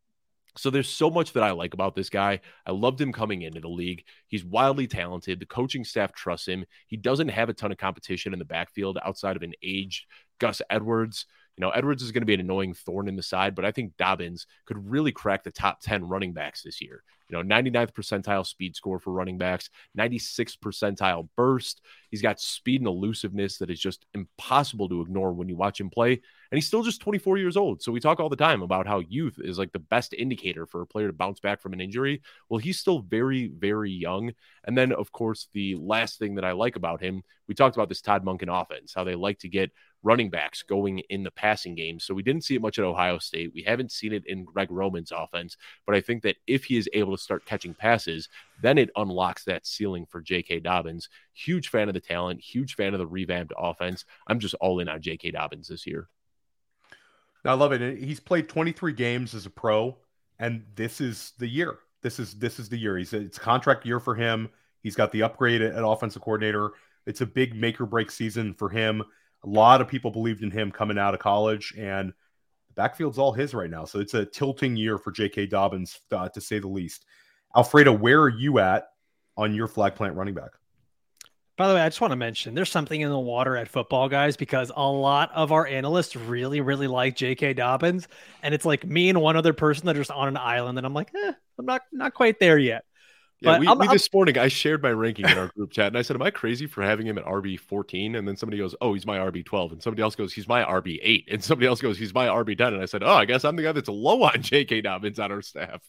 [0.58, 2.40] So there's so much that I like about this guy.
[2.64, 4.04] I loved him coming into the league.
[4.26, 5.38] He's wildly talented.
[5.38, 6.64] The coaching staff trusts him.
[6.86, 10.06] He doesn't have a ton of competition in the backfield outside of an aged
[10.38, 11.26] Gus Edwards.
[11.56, 13.72] You know, Edwards is going to be an annoying thorn in the side, but I
[13.72, 17.02] think Dobbins could really crack the top 10 running backs this year.
[17.28, 21.80] You know, 99th percentile speed score for running backs, 96th percentile burst.
[22.10, 25.90] He's got speed and elusiveness that is just impossible to ignore when you watch him
[25.90, 26.12] play.
[26.12, 27.82] And he's still just 24 years old.
[27.82, 30.82] So we talk all the time about how youth is like the best indicator for
[30.82, 32.22] a player to bounce back from an injury.
[32.48, 34.32] Well, he's still very, very young.
[34.62, 37.88] And then, of course, the last thing that I like about him, we talked about
[37.88, 39.72] this Todd Monken offense, how they like to get
[40.06, 41.98] running backs going in the passing game.
[41.98, 43.50] So we didn't see it much at Ohio State.
[43.52, 46.88] We haven't seen it in Greg Roman's offense, but I think that if he is
[46.92, 48.28] able to start catching passes,
[48.62, 50.60] then it unlocks that ceiling for J.K.
[50.60, 51.08] Dobbins.
[51.34, 54.04] Huge fan of the talent, huge fan of the revamped offense.
[54.28, 55.32] I'm just all in on J.K.
[55.32, 56.08] Dobbins this year.
[57.44, 57.98] I love it.
[57.98, 59.96] He's played 23 games as a pro,
[60.38, 61.78] and this is the year.
[62.02, 62.96] This is this is the year.
[62.96, 64.48] He's it's contract year for him.
[64.82, 66.72] He's got the upgrade at, at offensive coordinator.
[67.06, 69.02] It's a big make or break season for him.
[69.46, 73.32] A lot of people believed in him coming out of college, and the backfield's all
[73.32, 73.84] his right now.
[73.84, 75.46] So it's a tilting year for J.K.
[75.46, 77.06] Dobbins, uh, to say the least.
[77.56, 78.88] Alfredo, where are you at
[79.36, 80.50] on your flag plant running back?
[81.56, 84.10] By the way, I just want to mention there's something in the water at football,
[84.10, 87.54] guys, because a lot of our analysts really, really like J.K.
[87.54, 88.08] Dobbins,
[88.42, 90.86] and it's like me and one other person that are just on an island, and
[90.86, 92.84] I'm like, eh, I'm not not quite there yet.
[93.40, 95.70] Yeah, but we, I'm, we I'm, this morning I shared my ranking in our group
[95.70, 98.36] chat, and I said, "Am I crazy for having him at RB 14?" And then
[98.36, 101.28] somebody goes, "Oh, he's my RB 12," and somebody else goes, "He's my RB 8,"
[101.30, 103.56] and somebody else goes, "He's my RB 10." And I said, "Oh, I guess I'm
[103.56, 104.80] the guy that's low on J.K.
[104.80, 105.82] Dobbins on our staff."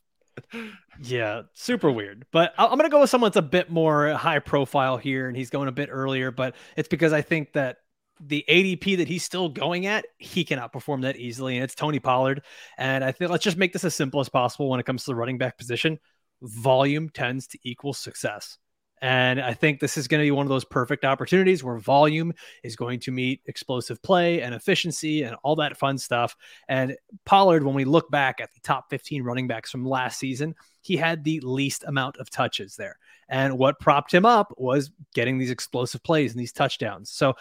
[1.03, 2.25] yeah, super weird.
[2.31, 5.37] But I'm going to go with someone that's a bit more high profile here, and
[5.37, 6.31] he's going a bit earlier.
[6.31, 7.77] But it's because I think that
[8.19, 11.99] the ADP that he's still going at, he cannot perform that easily, and it's Tony
[11.99, 12.43] Pollard.
[12.77, 15.11] And I think let's just make this as simple as possible when it comes to
[15.11, 15.99] the running back position.
[16.41, 18.57] Volume tends to equal success.
[19.01, 22.33] And I think this is going to be one of those perfect opportunities where volume
[22.63, 26.35] is going to meet explosive play and efficiency and all that fun stuff.
[26.67, 30.55] And Pollard, when we look back at the top 15 running backs from last season,
[30.81, 32.97] he had the least amount of touches there.
[33.29, 37.11] And what propped him up was getting these explosive plays and these touchdowns.
[37.11, 37.35] So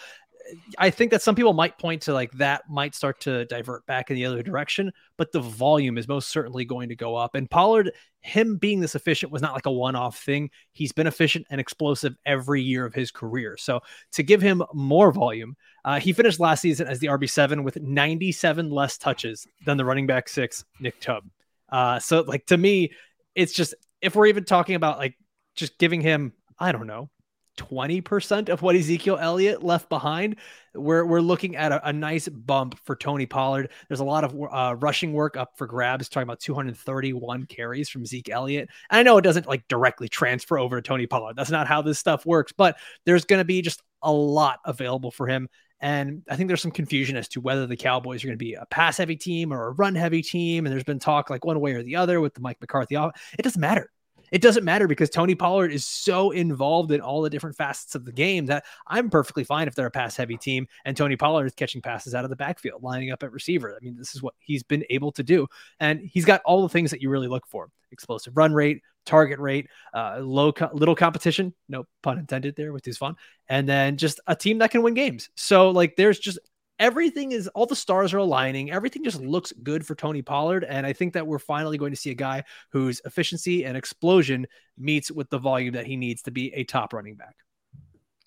[0.79, 4.11] I think that some people might point to like that might start to divert back
[4.11, 7.35] in the other direction, but the volume is most certainly going to go up.
[7.35, 10.51] And Pollard, him being this efficient was not like a one off thing.
[10.73, 13.57] He's been efficient and explosive every year of his career.
[13.57, 13.81] So
[14.13, 18.71] to give him more volume, uh, he finished last season as the RB7 with 97
[18.71, 21.25] less touches than the running back six, Nick Chubb.
[21.69, 22.93] Uh, so, like, to me,
[23.35, 25.17] it's just if we're even talking about like
[25.55, 27.11] just giving him, I don't know,
[27.57, 30.37] 20% of what Ezekiel Elliott left behind.
[30.75, 33.71] We're, we're looking at a, a nice bump for Tony Pollard.
[33.89, 38.05] There's a lot of uh, rushing work up for grabs, talking about 231 carries from
[38.05, 38.69] Zeke Elliott.
[38.91, 41.37] And I know it doesn't like directly transfer over to Tony Pollard.
[41.37, 45.11] That's not how this stuff works, but there's going to be just a lot available
[45.11, 45.49] for him.
[45.81, 48.55] And I think there's some confusion as to whether the Cowboys are going to be
[48.55, 50.65] a pass heavy team or a run heavy team.
[50.65, 52.97] And there's been talk like one way or the other with the Mike McCarthy.
[52.97, 53.91] It doesn't matter.
[54.33, 58.05] It doesn't matter because Tony Pollard is so involved in all the different facets of
[58.05, 61.47] the game that I'm perfectly fine if they're a pass heavy team and Tony Pollard
[61.47, 63.75] is catching passes out of the backfield, lining up at receiver.
[63.75, 65.47] I mean, this is what he's been able to do.
[65.81, 69.39] And he's got all the things that you really look for explosive run rate, target
[69.39, 73.17] rate, uh, low, co- little competition, no pun intended there, is fun.
[73.49, 75.31] And then just a team that can win games.
[75.37, 76.39] So, like, there's just
[76.79, 78.71] everything is all the stars are aligning.
[78.71, 80.65] Everything just looks good for Tony Pollard.
[80.65, 84.47] And I think that we're finally going to see a guy whose efficiency and explosion
[84.77, 87.37] meets with the volume that he needs to be a top running back.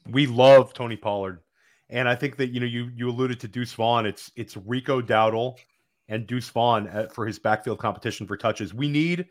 [0.10, 1.39] We love Tony Pollard.
[1.89, 4.06] And I think that you know you you alluded to Deuce Vaughn.
[4.06, 5.58] It's it's Rico Dowdle
[6.08, 8.74] and Deuce Vaughn at, for his backfield competition for touches.
[8.74, 9.28] We need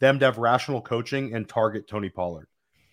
[0.00, 2.48] them to have rational coaching and target Tony Pollard.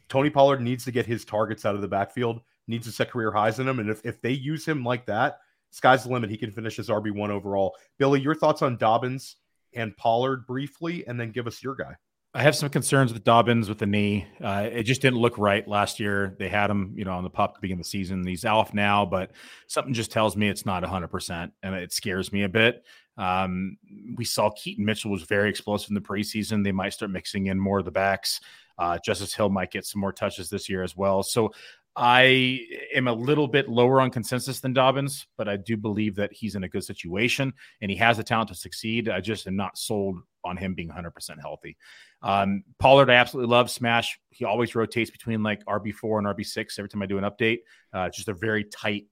[0.08, 3.32] Tony Pollard needs to get his targets out of the backfield, needs to set career
[3.32, 3.80] highs in them.
[3.80, 5.40] And if, if they use him like that,
[5.72, 6.30] sky's the limit.
[6.30, 7.76] He can finish as RB1 overall.
[7.98, 9.38] Billy, your thoughts on Dobbins
[9.74, 11.96] and Pollard briefly, and then give us your guy.
[12.34, 14.28] I have some concerns with Dobbins with the knee.
[14.44, 16.36] Uh, it just didn't look right last year.
[16.38, 18.26] They had him, you know, on the pup to begin the season.
[18.28, 19.32] He's off now, but
[19.68, 22.84] something just tells me it's not 100%, and it scares me a bit.
[23.18, 23.78] Um,
[24.16, 26.64] we saw Keaton Mitchell was very explosive in the preseason.
[26.64, 28.40] They might start mixing in more of the backs.
[28.78, 31.24] Uh, Justice Hill might get some more touches this year as well.
[31.24, 31.52] So
[32.00, 32.62] I
[32.94, 36.54] am a little bit lower on consensus than Dobbins, but I do believe that he's
[36.54, 39.10] in a good situation and he has the talent to succeed.
[39.10, 41.76] I just am not sold on him being 100% healthy.
[42.22, 43.72] Um, Pollard, I absolutely love.
[43.72, 44.20] Smash.
[44.30, 47.62] He always rotates between like RB4 and RB6 every time I do an update.
[47.92, 49.08] Uh, just a very tight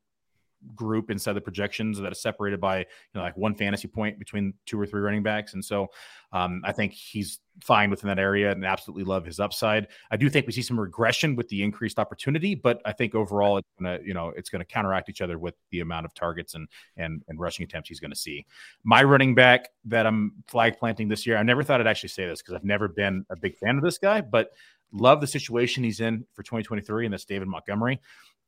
[0.73, 4.53] group inside the projections that is separated by you know like one fantasy point between
[4.65, 5.53] two or three running backs.
[5.53, 5.87] And so
[6.31, 9.87] um, i think he's fine within that area and absolutely love his upside.
[10.11, 13.57] I do think we see some regression with the increased opportunity but i think overall
[13.57, 16.67] it's gonna you know it's gonna counteract each other with the amount of targets and
[16.97, 18.45] and, and rushing attempts he's gonna see.
[18.83, 22.25] My running back that i'm flag planting this year i never thought i'd actually say
[22.25, 24.51] this because i've never been a big fan of this guy but
[24.91, 27.99] love the situation he's in for 2023 and that's david montgomery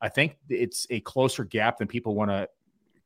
[0.01, 2.47] I think it's a closer gap than people want to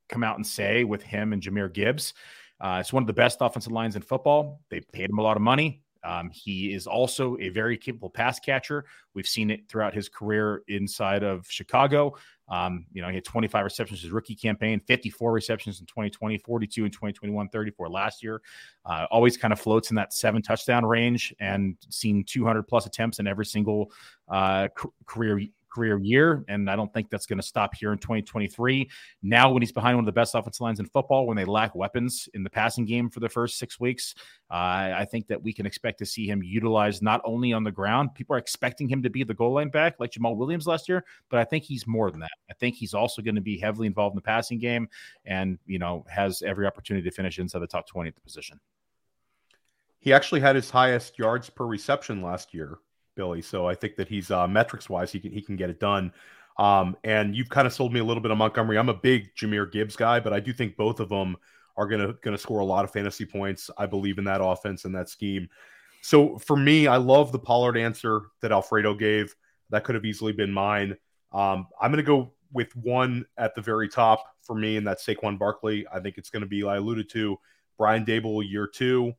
[0.10, 2.14] come out and say with him and Jahmyr Gibbs.
[2.60, 4.62] Uh, it's one of the best offensive lines in football.
[4.70, 5.82] They paid him a lot of money.
[6.04, 8.86] Um, he is also a very capable pass catcher.
[9.14, 12.16] We've seen it throughout his career inside of Chicago.
[12.50, 16.86] Um, you know, he had 25 receptions his rookie campaign, 54 receptions in 2020, 42
[16.86, 18.42] in 2021, 34 last year.
[18.86, 23.20] Uh, always kind of floats in that seven touchdown range and seen 200 plus attempts
[23.20, 23.92] in every single
[24.28, 24.68] uh,
[25.06, 25.40] career
[25.72, 26.44] career year.
[26.48, 28.90] And I don't think that's going to stop here in 2023.
[29.24, 31.74] Now, when he's behind one of the best offensive lines in football, when they lack
[31.76, 34.14] weapons in the passing game for the first six weeks,
[34.50, 37.72] uh, I think that we can expect to see him utilized not only on the
[37.72, 38.14] ground.
[38.14, 41.06] People are expecting him to be the goal line back like Jamaal Williams last year,
[41.30, 42.32] but I think he's more than that.
[42.50, 44.88] I think he's also going to be heavily involved in the passing game
[45.26, 48.60] and, you know, has every opportunity to finish inside the top 20 at the position.
[50.00, 52.80] He actually had his highest yards per reception last year
[53.16, 53.42] Billy.
[53.42, 56.14] So I think that he's uh, metrics wise, he can he can get it done.
[56.58, 58.78] Um, and you've kind of sold me a little bit of Montgomery.
[58.78, 61.38] I'm a big Jahmyr Gibbs guy, but I do think both of them
[61.78, 63.70] are gonna gonna score a lot of fantasy points.
[63.78, 65.50] I believe in that offense and that scheme.
[66.02, 69.36] So for me, I love the Pollard answer that Alfredo gave.
[69.70, 70.98] That could have easily been mine.
[71.32, 75.40] Um, I'm gonna go with one at the very top for me, and that's Saquon
[75.40, 75.86] Barkley.
[75.92, 77.38] I think it's to be, I alluded to,
[77.78, 79.14] Brian Daboll year two.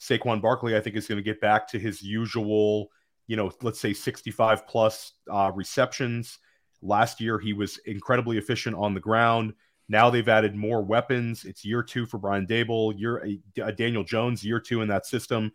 [0.00, 2.90] Saquon Barkley, I think, is going to get back to his usual
[3.26, 6.38] you know, let's say 65 plus uh, receptions.
[6.82, 9.54] Last year, he was incredibly efficient on the ground.
[9.88, 11.44] Now they've added more weapons.
[11.44, 13.26] It's year two for Brian Daboll, year
[13.62, 15.52] uh, Daniel Jones, year two in that system.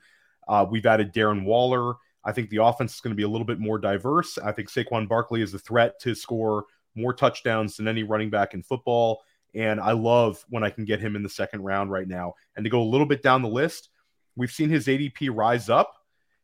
[0.48, 1.96] Uh, we've added Darren Waller.
[2.26, 4.38] I think the offense is going to be a little bit more diverse.
[4.38, 6.66] I think Saquon Barkley is a threat to score
[6.96, 9.22] more touchdowns than any running back in football.
[9.56, 12.34] And I love when I can get him in the second round right now.
[12.56, 13.90] And to go a little bit down the list,
[14.36, 15.94] we've seen his ADP rise up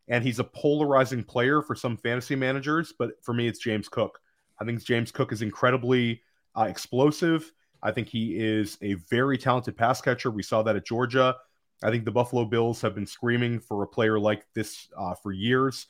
[0.08, 2.94] and he's a polarizing player for some fantasy managers.
[2.98, 4.20] But for me, it's James Cook.
[4.60, 6.22] I think James Cook is incredibly
[6.58, 7.52] uh, explosive.
[7.82, 10.32] I think he is a very talented pass catcher.
[10.32, 11.36] We saw that at Georgia.
[11.84, 15.32] I think the Buffalo Bills have been screaming for a player like this uh, for
[15.32, 15.88] years.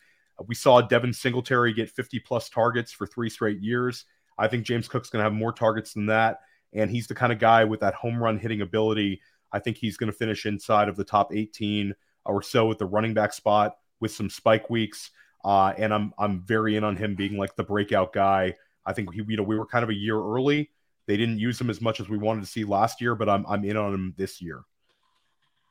[0.48, 4.06] We saw Devin Singletary get 50 plus targets for three straight years.
[4.38, 6.40] I think James Cook's going to have more targets than that.
[6.74, 9.22] And he's the kind of guy with that home run hitting ability.
[9.54, 11.94] I think he's going to finish inside of the top 18
[12.26, 15.12] or so at the running back spot with some spike weeks.
[15.44, 18.56] Uh, and I'm I'm very in on him being like the breakout guy.
[18.86, 20.72] I think he, you know, we were kind of a year early.
[21.08, 23.46] They didn't use him as much as we wanted to see last year, but I'm
[23.48, 24.64] I'm in on him this year.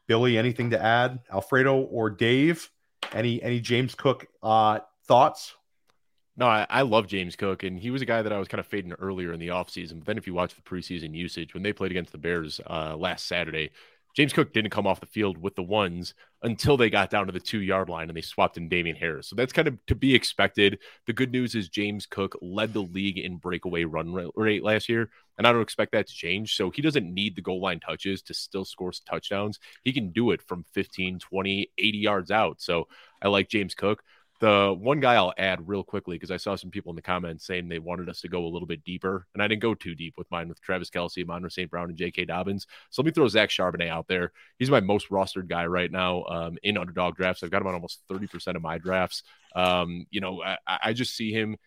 [0.07, 1.21] Billy, anything to add?
[1.33, 2.71] Alfredo or Dave?
[3.13, 5.55] Any any James Cook uh, thoughts?
[6.37, 8.59] No, I, I, love James Cook, and he was a guy that I was kind
[8.59, 10.01] of fading earlier in the offseason.
[10.01, 12.97] But then, if you watch the preseason usage, when they played against the Bears uh,
[12.97, 13.71] last Saturday,
[14.15, 17.33] James Cook didn't come off the field with the ones until they got down to
[17.33, 19.29] the two yard line and they swapped in Damien Harris.
[19.29, 20.79] So that's kind of to be expected.
[21.07, 25.11] The good news is James Cook led the league in breakaway run rate last year,
[25.37, 26.55] and I don't expect that to change.
[26.55, 29.59] So he doesn't need the goal line touches to still score touchdowns.
[29.83, 32.61] He can do it from 15, 20, 80 yards out.
[32.61, 32.87] So
[33.21, 34.03] I like James Cook.
[34.45, 37.47] The one guy I'll add real quickly because I saw some people in the comments
[37.47, 39.95] saying they wanted us to go a little bit deeper, and I didn't go too
[39.95, 41.71] deep with mine with Travis Kelce, Amon St.
[41.71, 42.27] Brown, and J.K.
[42.27, 42.67] Dobbins.
[42.91, 44.33] So let me throw Zach Charbonnet out there.
[44.59, 47.43] He's my most rostered guy right now um, in underdog drafts.
[47.43, 49.23] I've got him on almost 30% of my drafts.
[49.57, 51.57] Um, you know, I, I just see him–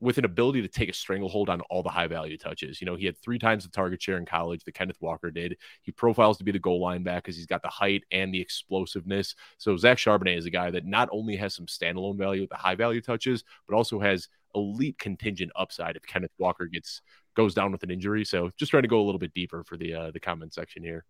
[0.00, 2.80] with an ability to take a stranglehold on all the high value touches.
[2.80, 5.56] You know, he had three times the target share in college that Kenneth Walker did.
[5.82, 8.40] He profiles to be the goal line back because he's got the height and the
[8.40, 9.34] explosiveness.
[9.56, 12.56] So Zach Charbonnet is a guy that not only has some standalone value with the
[12.56, 17.00] high value touches, but also has elite contingent upside if Kenneth Walker gets
[17.34, 18.24] goes down with an injury.
[18.24, 20.82] So just trying to go a little bit deeper for the uh, the comment section
[20.82, 21.04] here.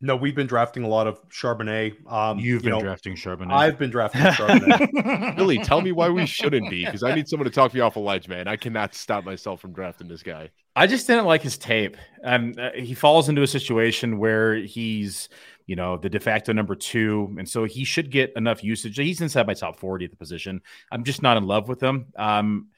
[0.00, 2.10] No, we've been drafting a lot of Charbonnet.
[2.10, 3.52] Um, You've you been know, drafting Charbonnet.
[3.52, 5.36] I've been drafting Charbonnet.
[5.36, 7.96] Billy, tell me why we shouldn't be, because I need someone to talk me off
[7.96, 8.46] a ledge, man.
[8.46, 10.50] I cannot stop myself from drafting this guy.
[10.76, 11.96] I just didn't like his tape.
[12.22, 15.28] Um, uh, he falls into a situation where he's,
[15.66, 18.96] you know, the de facto number two, and so he should get enough usage.
[18.96, 20.62] He's inside my top forty at the position.
[20.92, 22.06] I'm just not in love with him.
[22.16, 22.68] Um,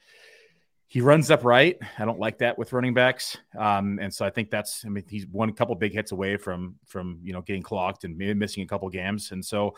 [0.91, 1.79] he runs up right.
[1.97, 4.83] I don't like that with running backs, um, and so I think that's.
[4.83, 8.17] I mean, he's one couple big hits away from from you know getting clocked and
[8.17, 9.69] maybe missing a couple games, and so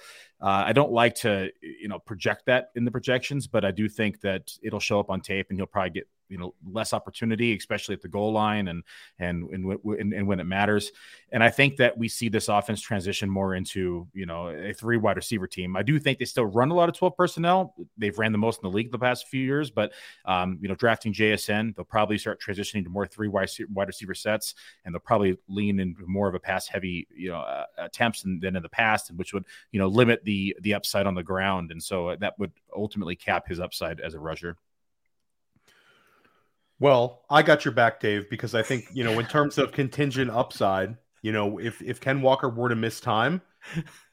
[0.42, 3.88] uh, I don't like to you know project that in the projections, but I do
[3.88, 7.56] think that it'll show up on tape, and he'll probably get you know less opportunity,
[7.56, 8.84] especially at the goal line and
[9.20, 10.92] and and, and, and when it matters.
[11.32, 14.98] And I think that we see this offense transition more into you know a three
[14.98, 15.76] wide receiver team.
[15.76, 17.76] I do think they still run a lot of twelve personnel.
[17.98, 19.94] They've ran the most in the league the past few years, but
[20.26, 23.50] um, you know drafting JSN, they'll probably start transitioning to more three wide
[23.88, 24.56] receiver sets,
[24.86, 28.40] and they'll probably lean into more of a pass heavy you know uh, attempts than,
[28.40, 31.24] than in the past, and which would you know limit the the upside on the
[31.24, 34.58] ground, and so that would ultimately cap his upside as a rusher.
[36.80, 40.32] Well, I got your back, Dave, because I think, you know, in terms of contingent
[40.32, 43.42] upside, you know, if if Ken Walker were to miss time,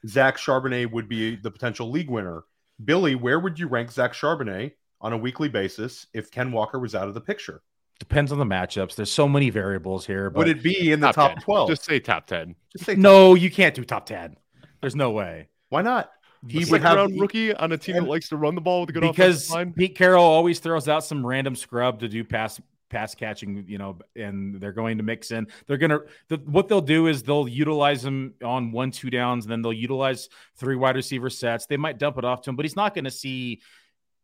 [0.07, 2.43] Zach Charbonnet would be the potential league winner.
[2.83, 6.95] Billy, where would you rank Zach Charbonnet on a weekly basis if Ken Walker was
[6.95, 7.61] out of the picture?
[7.99, 8.95] Depends on the matchups.
[8.95, 10.31] There's so many variables here.
[10.31, 11.43] But Would it be in the top, 10.
[11.43, 11.69] 12?
[11.69, 12.55] Just say top 10.
[12.71, 14.37] Just say no, you can't do top ten.
[14.79, 15.49] There's no way.
[15.69, 16.11] Why not?
[16.47, 18.89] He would have round rookie on a team that likes to run the ball with
[18.89, 19.73] a good because offensive line.
[19.73, 23.97] Pete Carroll always throws out some random scrub to do pass pass catching, you know,
[24.15, 25.47] and they're going to mix in.
[25.65, 29.51] They're gonna the, what they'll do is they'll utilize him on one two downs, and
[29.51, 31.65] then they'll utilize three wide receiver sets.
[31.65, 33.61] They might dump it off to him, but he's not going to see.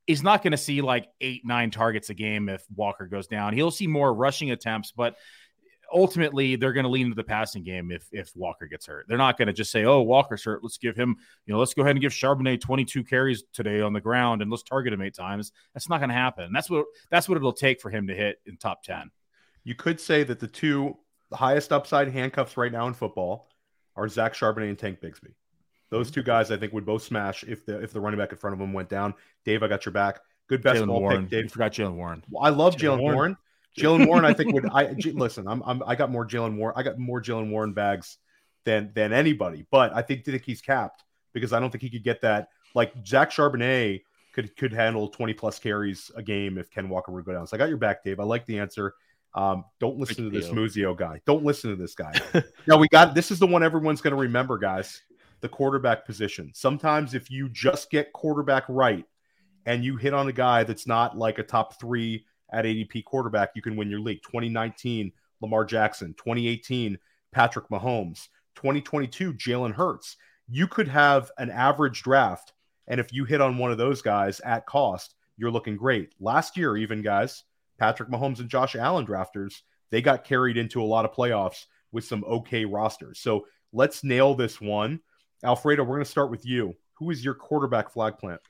[0.05, 3.53] He's not going to see like eight, nine targets a game if Walker goes down.
[3.53, 5.17] He'll see more rushing attempts, but
[5.93, 9.05] ultimately they're going to lean into the passing game if if Walker gets hurt.
[9.07, 10.63] They're not going to just say, "Oh, Walker's hurt.
[10.63, 11.15] Let's give him,
[11.45, 14.49] you know, let's go ahead and give Charbonnet 22 carries today on the ground and
[14.51, 16.51] let's target him eight times." That's not going to happen.
[16.53, 19.11] That's what that's what it'll take for him to hit in top 10.
[19.63, 20.97] You could say that the two
[21.33, 23.49] highest upside handcuffs right now in football
[23.95, 25.33] are Zach Charbonnet and Tank Bigsby.
[25.89, 28.37] Those two guys, I think, would both smash if the if the running back in
[28.37, 29.13] front of them went down.
[29.45, 30.19] Dave, I got your back.
[30.47, 31.23] Good best Jaylen ball Warren.
[31.25, 31.51] pick, You Dave.
[31.51, 32.23] forgot Jaylen Warren.
[32.41, 33.15] I love Jaylen Jaylen Warren.
[33.15, 33.37] Warren.
[33.77, 35.47] Jaylen Warren, I think would I J- listen.
[35.47, 36.73] I'm, I'm I got more Jaylen Warren.
[36.77, 38.17] I got more Jaylen Warren bags
[38.65, 39.65] than than anybody.
[39.71, 41.03] But I think think he's capped
[41.33, 42.49] because I don't think he could get that.
[42.75, 44.01] Like Zach Charbonnet
[44.33, 47.47] could could handle 20 plus carries a game if Ken Walker would go down.
[47.47, 48.19] So I got your back, Dave.
[48.19, 48.93] I like the answer.
[49.33, 50.53] Um, don't listen to this you.
[50.53, 51.21] Muzio guy.
[51.25, 52.13] Don't listen to this guy.
[52.67, 55.01] now we got this is the one everyone's going to remember, guys.
[55.41, 56.51] The quarterback position.
[56.55, 59.05] Sometimes if you just get quarterback right
[59.67, 63.51] and you hit on a guy that's not like a top three at ADP quarterback,
[63.55, 64.21] you can win your league.
[64.23, 66.13] 2019, Lamar Jackson.
[66.17, 66.97] 2018,
[67.31, 68.27] Patrick Mahomes.
[68.55, 70.17] 2022, Jalen Hurts.
[70.49, 72.53] You could have an average draft,
[72.87, 76.13] and if you hit on one of those guys at cost, you're looking great.
[76.19, 77.43] Last year, even guys,
[77.77, 82.05] Patrick Mahomes and Josh Allen drafters, they got carried into a lot of playoffs with
[82.05, 83.19] some okay rosters.
[83.19, 84.99] So let's nail this one.
[85.43, 86.75] Alfredo, we're going to start with you.
[86.95, 88.41] Who is your quarterback flag plant?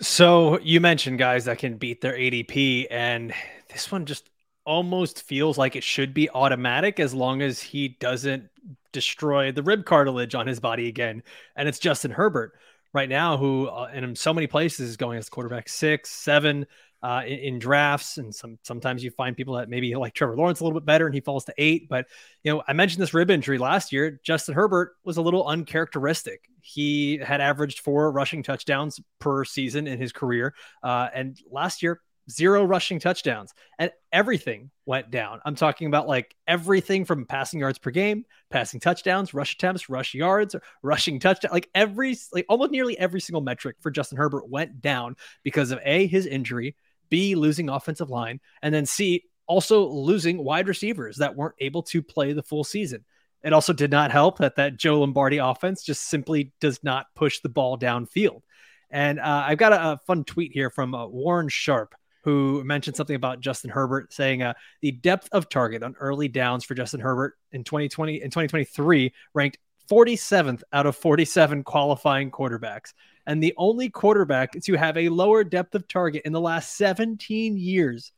[0.00, 3.32] So you mentioned guys that can beat their ADP, and
[3.72, 4.28] this one just
[4.64, 8.50] almost feels like it should be automatic as long as he doesn't
[8.92, 11.22] destroy the rib cartilage on his body again.
[11.54, 12.58] And it's Justin Herbert
[12.92, 16.66] right now, who uh, in so many places is going as quarterback six, seven
[17.06, 20.58] uh, in, in drafts, and some sometimes you find people that maybe like Trevor Lawrence
[20.58, 21.88] a little bit better, and he falls to eight.
[21.88, 22.06] But
[22.42, 24.18] you know, I mentioned this rib injury last year.
[24.24, 26.48] Justin Herbert was a little uncharacteristic.
[26.62, 32.00] He had averaged four rushing touchdowns per season in his career, uh, and last year
[32.28, 35.40] zero rushing touchdowns, and everything went down.
[35.44, 40.12] I'm talking about like everything from passing yards per game, passing touchdowns, rush attempts, rush
[40.12, 44.80] yards, rushing touchdown, like every like almost nearly every single metric for Justin Herbert went
[44.80, 46.74] down because of a his injury,
[47.08, 52.02] b losing offensive line, and then c also losing wide receivers that weren't able to
[52.02, 53.04] play the full season.
[53.44, 57.40] It also did not help that that Joe Lombardi offense just simply does not push
[57.40, 58.42] the ball downfield.
[58.90, 62.96] And uh, I've got a, a fun tweet here from uh, Warren Sharp, who mentioned
[62.96, 67.00] something about Justin Herbert, saying uh, the depth of target on early downs for Justin
[67.00, 72.92] Herbert in 2020 in 2023 ranked 47th out of 47 qualifying quarterbacks,
[73.26, 77.56] and the only quarterback to have a lower depth of target in the last 17
[77.56, 78.12] years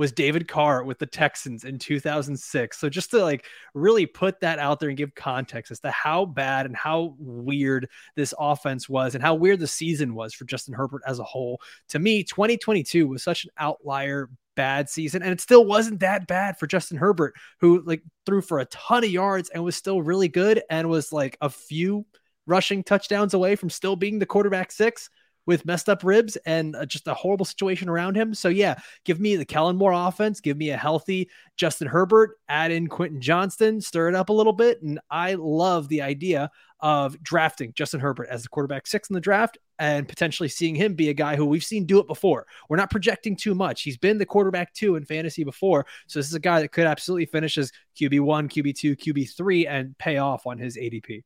[0.00, 2.78] was David Carr with the Texans in 2006.
[2.78, 6.24] So just to like really put that out there and give context as to how
[6.24, 7.86] bad and how weird
[8.16, 11.60] this offense was and how weird the season was for Justin Herbert as a whole.
[11.90, 16.58] To me, 2022 was such an outlier bad season and it still wasn't that bad
[16.58, 20.28] for Justin Herbert who like threw for a ton of yards and was still really
[20.28, 22.06] good and was like a few
[22.46, 25.10] rushing touchdowns away from still being the quarterback 6
[25.46, 28.34] with messed up ribs and uh, just a horrible situation around him.
[28.34, 32.70] So yeah, give me the Kellen Moore offense, give me a healthy Justin Herbert, add
[32.70, 37.20] in Quentin Johnston, stir it up a little bit, and I love the idea of
[37.22, 41.08] drafting Justin Herbert as the quarterback six in the draft and potentially seeing him be
[41.08, 42.46] a guy who we've seen do it before.
[42.68, 43.82] We're not projecting too much.
[43.82, 45.86] He's been the quarterback two in fantasy before.
[46.06, 50.18] So this is a guy that could absolutely finish as QB1, QB2, QB3 and pay
[50.18, 51.22] off on his ADP.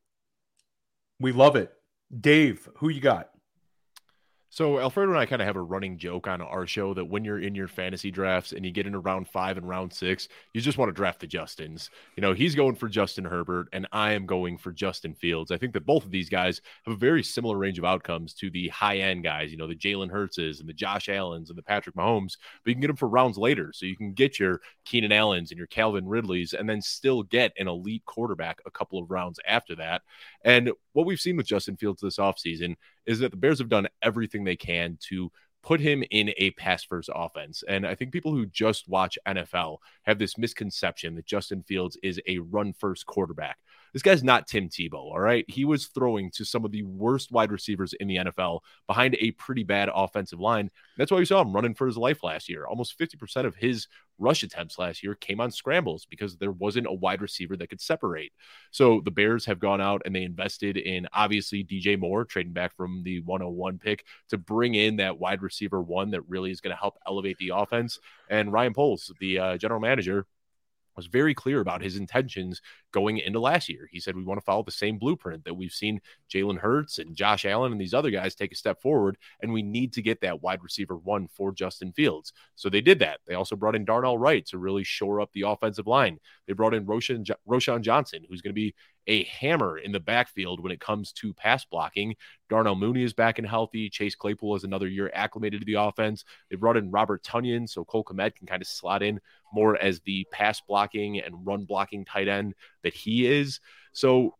[1.19, 1.73] We love it.
[2.21, 3.29] Dave, who you got?
[4.55, 7.25] So Alfredo and I kind of have a running joke on our show that when
[7.25, 10.61] you're in your fantasy drafts and you get into round five and round six, you
[10.61, 11.89] just want to draft the Justins.
[12.15, 15.51] You know, he's going for Justin Herbert and I am going for Justin Fields.
[15.51, 18.49] I think that both of these guys have a very similar range of outcomes to
[18.49, 21.61] the high end guys, you know, the Jalen Hurtses and the Josh Allens and the
[21.61, 23.73] Patrick Mahomes, but you can get them for rounds later.
[23.73, 27.51] So you can get your Keenan Allens and your Calvin Ridleys and then still get
[27.59, 30.01] an elite quarterback a couple of rounds after that.
[30.45, 33.87] And what we've seen with Justin Fields this offseason is that the Bears have done
[34.01, 35.31] everything they can to
[35.63, 37.63] put him in a pass first offense.
[37.67, 42.21] And I think people who just watch NFL have this misconception that Justin Fields is
[42.27, 43.57] a run first quarterback.
[43.95, 45.45] This guy's not Tim Tebow, all right?
[45.47, 49.31] He was throwing to some of the worst wide receivers in the NFL behind a
[49.31, 50.69] pretty bad offensive line.
[50.97, 52.65] That's why we saw him running for his life last year.
[52.67, 53.87] Almost 50% of his
[54.19, 57.79] rush attempts last year came on scrambles because there wasn't a wide receiver that could
[57.79, 58.33] separate.
[58.71, 62.75] So the Bears have gone out and they invested in obviously DJ Moore, trading back
[62.75, 66.75] from the 101 pick to bring in that wide receiver one that really is going
[66.75, 67.97] to help elevate the offense.
[68.29, 70.27] And Ryan Poles, the uh, general manager,
[70.95, 72.61] was very clear about his intentions
[72.95, 73.89] going into last year.
[73.91, 75.99] He said, We want to follow the same blueprint that we've seen
[76.33, 79.61] Jalen Hurts and Josh Allen and these other guys take a step forward, and we
[79.61, 82.31] need to get that wide receiver one for Justin Fields.
[82.55, 83.19] So they did that.
[83.27, 86.19] They also brought in Darnell Wright to really shore up the offensive line.
[86.47, 88.73] They brought in Roschon, Roschon Johnson, who's going to be
[89.07, 92.15] a hammer in the backfield when it comes to pass blocking.
[92.49, 93.89] Darnell Mooney is back and healthy.
[93.89, 96.25] Chase Claypool is another year acclimated to the offense.
[96.49, 99.19] They brought in Robert Tonyan, so Cole Kmet can kind of slot in
[99.53, 102.53] more as the pass blocking and run blocking tight end
[102.85, 103.59] that he is.
[103.91, 104.35] So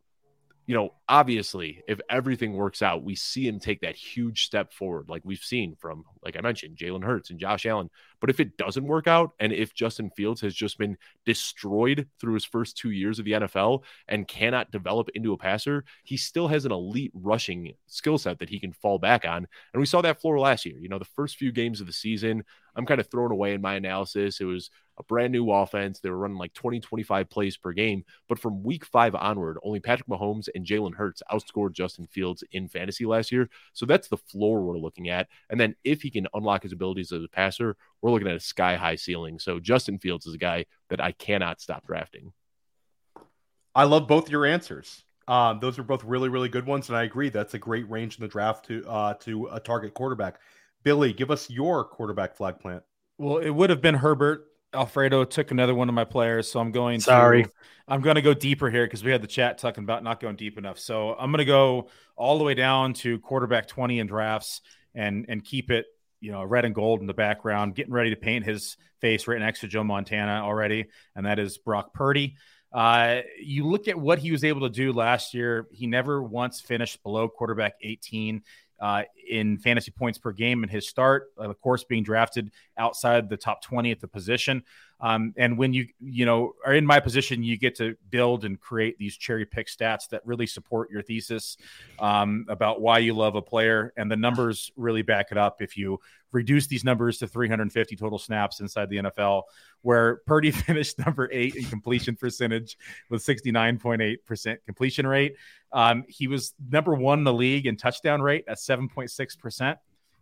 [0.66, 5.08] you know, obviously, if everything works out, we see him take that huge step forward,
[5.08, 7.88] like we've seen from, like I mentioned, Jalen Hurts and Josh Allen.
[8.20, 12.34] But if it doesn't work out, and if Justin Fields has just been destroyed through
[12.34, 16.48] his first two years of the NFL and cannot develop into a passer, he still
[16.48, 19.46] has an elite rushing skill set that he can fall back on.
[19.72, 20.78] And we saw that floor last year.
[20.80, 22.42] You know, the first few games of the season,
[22.74, 24.40] I'm kind of thrown away in my analysis.
[24.40, 26.00] It was a brand new offense.
[26.00, 28.04] They were running like 20, 25 plays per game.
[28.28, 32.68] But from week five onward, only Patrick Mahomes and Jalen Hurts outscored Justin Fields in
[32.68, 33.48] fantasy last year.
[33.72, 35.28] So that's the floor we're looking at.
[35.50, 38.40] And then if he can unlock his abilities as a passer, we're looking at a
[38.40, 39.38] sky high ceiling.
[39.38, 42.32] So Justin Fields is a guy that I cannot stop drafting.
[43.74, 45.04] I love both your answers.
[45.28, 48.16] Um, those are both really, really good ones, and I agree that's a great range
[48.16, 50.38] in the draft to uh, to a target quarterback.
[50.84, 52.84] Billy, give us your quarterback flag plant.
[53.18, 56.70] Well, it would have been Herbert Alfredo took another one of my players, so I'm
[56.70, 57.00] going.
[57.00, 57.50] Sorry, to,
[57.88, 60.36] I'm going to go deeper here because we had the chat talking about not going
[60.36, 60.78] deep enough.
[60.78, 64.60] So I'm going to go all the way down to quarterback 20 in drafts
[64.94, 65.86] and and keep it,
[66.20, 69.38] you know, red and gold in the background, getting ready to paint his face right
[69.38, 72.36] next to Joe Montana already, and that is Brock Purdy.
[72.72, 75.66] Uh, you look at what he was able to do last year.
[75.72, 78.42] He never once finished below quarterback 18
[78.80, 81.32] uh, in fantasy points per game in his start.
[81.36, 84.62] Of course, being drafted outside the top 20 at the position.
[85.00, 88.58] Um, and when you you know are in my position, you get to build and
[88.58, 91.56] create these cherry pick stats that really support your thesis
[91.98, 95.60] um, about why you love a player, and the numbers really back it up.
[95.60, 96.00] If you
[96.32, 99.42] reduce these numbers to 350 total snaps inside the NFL,
[99.82, 102.78] where Purdy finished number eight in completion percentage
[103.10, 105.36] with 69.8% completion rate.
[105.72, 109.76] Um, he was number one in the league in touchdown rate at 7.6%.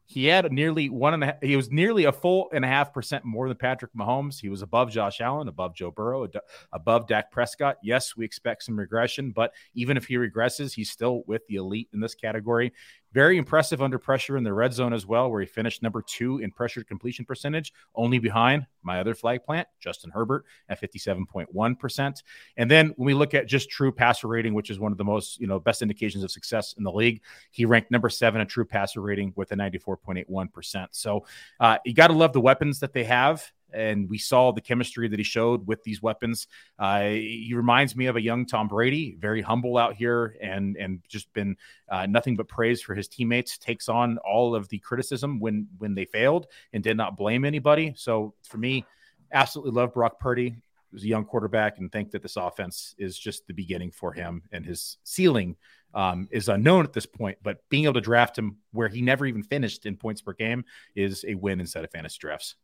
[0.07, 3.49] He had nearly one and he was nearly a full and a half percent more
[3.49, 4.39] than Patrick Mahomes.
[4.39, 6.29] He was above Josh Allen, above Joe Burrow,
[6.73, 7.79] above Dak Prescott.
[7.83, 11.89] Yes, we expect some regression, but even if he regresses, he's still with the elite
[11.95, 12.73] in this category.
[13.15, 16.39] Very impressive under pressure in the red zone as well, where he finished number two
[16.39, 22.23] in pressure completion percentage, only behind my other flag plant, Justin Herbert, at 57.1%.
[22.57, 25.05] And then when we look at just true passer rating, which is one of the
[25.05, 28.49] most, you know, best indications of success in the league, he ranked number seven in
[28.49, 30.89] true passer rating with a 94.81%.
[30.91, 31.25] So
[31.61, 35.09] uh, you got to love the weapons that they have and we saw the chemistry
[35.09, 36.47] that he showed with these weapons.
[36.79, 41.01] Uh, he reminds me of a young Tom Brady, very humble out here, and and
[41.09, 41.57] just been
[41.89, 43.59] uh, nothing but praise for his teammates.
[43.59, 47.95] Takes on all of the criticism when when they failed and did not blame anybody.
[47.97, 48.85] So for me,
[49.33, 50.57] absolutely love Brock Purdy.
[50.93, 54.43] He's a young quarterback, and think that this offense is just the beginning for him,
[54.53, 55.57] and his ceiling
[55.95, 57.39] um, is unknown at this point.
[57.43, 60.65] But being able to draft him where he never even finished in points per game
[60.95, 62.57] is a win instead of fantasy drafts.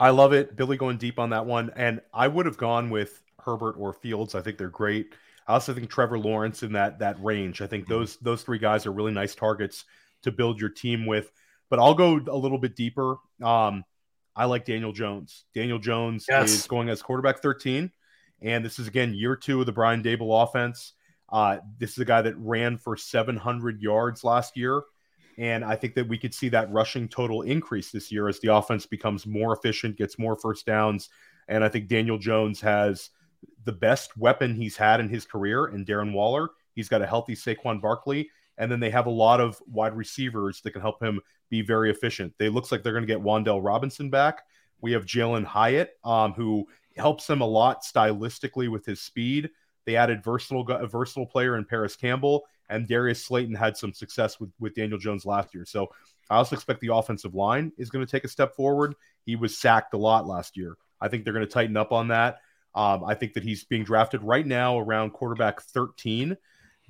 [0.00, 0.56] I love it.
[0.56, 1.70] Billy going deep on that one.
[1.76, 4.34] And I would have gone with Herbert or Fields.
[4.34, 5.14] I think they're great.
[5.46, 7.60] I also think Trevor Lawrence in that that range.
[7.60, 7.92] I think mm-hmm.
[7.92, 9.84] those those three guys are really nice targets
[10.22, 11.30] to build your team with.
[11.68, 13.16] But I'll go a little bit deeper.
[13.42, 13.84] Um,
[14.34, 15.44] I like Daniel Jones.
[15.54, 16.50] Daniel Jones yes.
[16.50, 17.90] is going as quarterback 13.
[18.42, 20.94] And this is again year two of the Brian Daboll offense.
[21.28, 24.82] Uh, this is a guy that ran for 700 yards last year.
[25.40, 28.54] And I think that we could see that rushing total increase this year as the
[28.54, 31.08] offense becomes more efficient, gets more first downs.
[31.48, 33.08] And I think Daniel Jones has
[33.64, 36.50] the best weapon he's had in his career in Darren Waller.
[36.74, 38.28] He's got a healthy Saquon Barkley.
[38.58, 41.90] And then they have a lot of wide receivers that can help him be very
[41.90, 42.34] efficient.
[42.38, 44.42] They looks like they're going to get Wan'Dale Robinson back.
[44.82, 46.68] We have Jalin Hyatt, um, who
[46.98, 49.48] helps them a lot stylistically with his speed.
[49.86, 54.40] They added versatile, a versatile player in Parris Campbell, and Darius Slayton had some success
[54.40, 55.64] with, with Daniel Jones last year.
[55.66, 55.88] So
[56.30, 58.94] I also expect the offensive line is going to take a step forward.
[59.26, 60.76] He was sacked a lot last year.
[61.00, 62.38] I think they're going to tighten up on that.
[62.74, 66.36] Um, I think that he's being drafted right now around quarterback 13.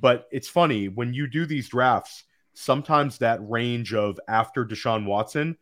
[0.00, 5.56] But it's funny when you do these drafts, sometimes that range of after Deshaun Watson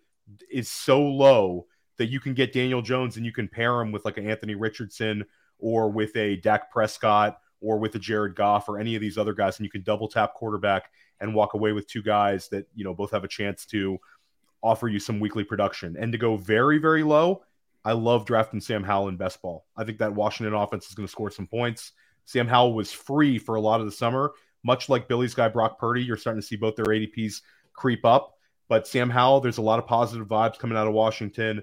[0.51, 1.67] is so low
[1.99, 4.55] that you can get Daniel Jones and you can pair him with like an Anthony
[4.55, 5.25] Richardson
[5.59, 9.33] or with a Dak Prescott or with a Jared Goff or any of these other
[9.33, 10.91] guys, and you can double tap quarterback
[11.21, 13.99] and walk away with two guys that you know both have a chance to
[14.63, 15.97] offer you some weekly production.
[15.99, 17.43] And to go very, very low,
[17.85, 19.67] I love drafting Sam Howell in best ball.
[19.77, 21.93] I think that Washington offense is going to score some points.
[22.25, 24.33] Sam Howell was free for a lot of the summer,
[24.65, 26.03] much like Billy's guy Brock Purdy.
[26.03, 27.41] You're starting to see both their ADPs
[27.73, 28.35] creep up.
[28.69, 31.63] But Sam Howell, there's a lot of positive vibes coming out of Washington.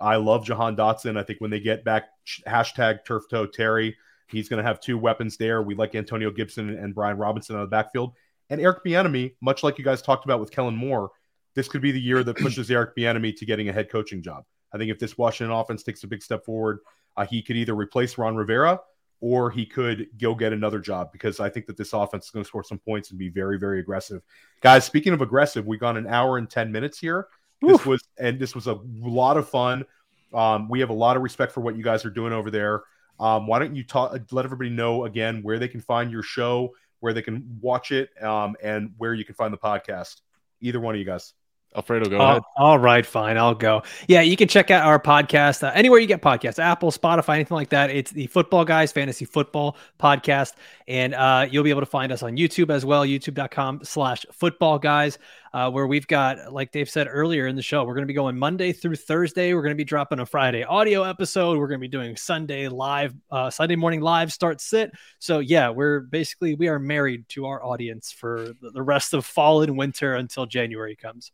[0.00, 1.16] I love Jahan Dotson.
[1.16, 2.08] I think when they get back
[2.48, 3.96] hashtag turf toe Terry,
[4.30, 5.62] he's going to have two weapons there.
[5.62, 8.14] We like Antonio Gibson and Brian Robinson on the backfield.
[8.48, 11.10] And Eric Bieniemy, much like you guys talked about with Kellen Moore,
[11.54, 14.44] this could be the year that pushes Eric Bieniemy to getting a head coaching job.
[14.72, 16.80] I think if this Washington offense takes a big step forward,
[17.16, 18.80] uh, he could either replace Ron Rivera
[19.20, 22.44] or he could go get another job because I think that this offense is going
[22.44, 24.22] to score some points and be very, very aggressive.
[24.62, 27.26] Guys, speaking of aggressive, we got an hour and 10 minutes here.
[27.62, 29.84] This was and this was a lot of fun.
[30.32, 32.84] Um, we have a lot of respect for what you guys are doing over there.
[33.20, 36.74] Um, why don't you talk, let everybody know again where they can find your show,
[37.00, 40.22] where they can watch it, um, and where you can find the podcast?
[40.60, 41.34] Either one of you guys.
[41.74, 42.42] Alfredo, go Oh, ahead.
[42.56, 43.38] all right, fine.
[43.38, 43.82] I'll go.
[44.08, 47.54] Yeah, you can check out our podcast uh, anywhere you get podcasts, Apple, Spotify, anything
[47.54, 47.90] like that.
[47.90, 50.54] It's the Football Guys Fantasy Football Podcast.
[50.88, 54.80] And uh, you'll be able to find us on YouTube as well, youtube.com slash football
[54.80, 55.18] guys,
[55.52, 58.14] uh, where we've got, like Dave said earlier in the show, we're going to be
[58.14, 59.54] going Monday through Thursday.
[59.54, 61.56] We're going to be dropping a Friday audio episode.
[61.56, 64.90] We're going to be doing Sunday live, uh, Sunday morning live start sit.
[65.20, 69.62] So, yeah, we're basically, we are married to our audience for the rest of fall
[69.62, 71.30] and winter until January comes.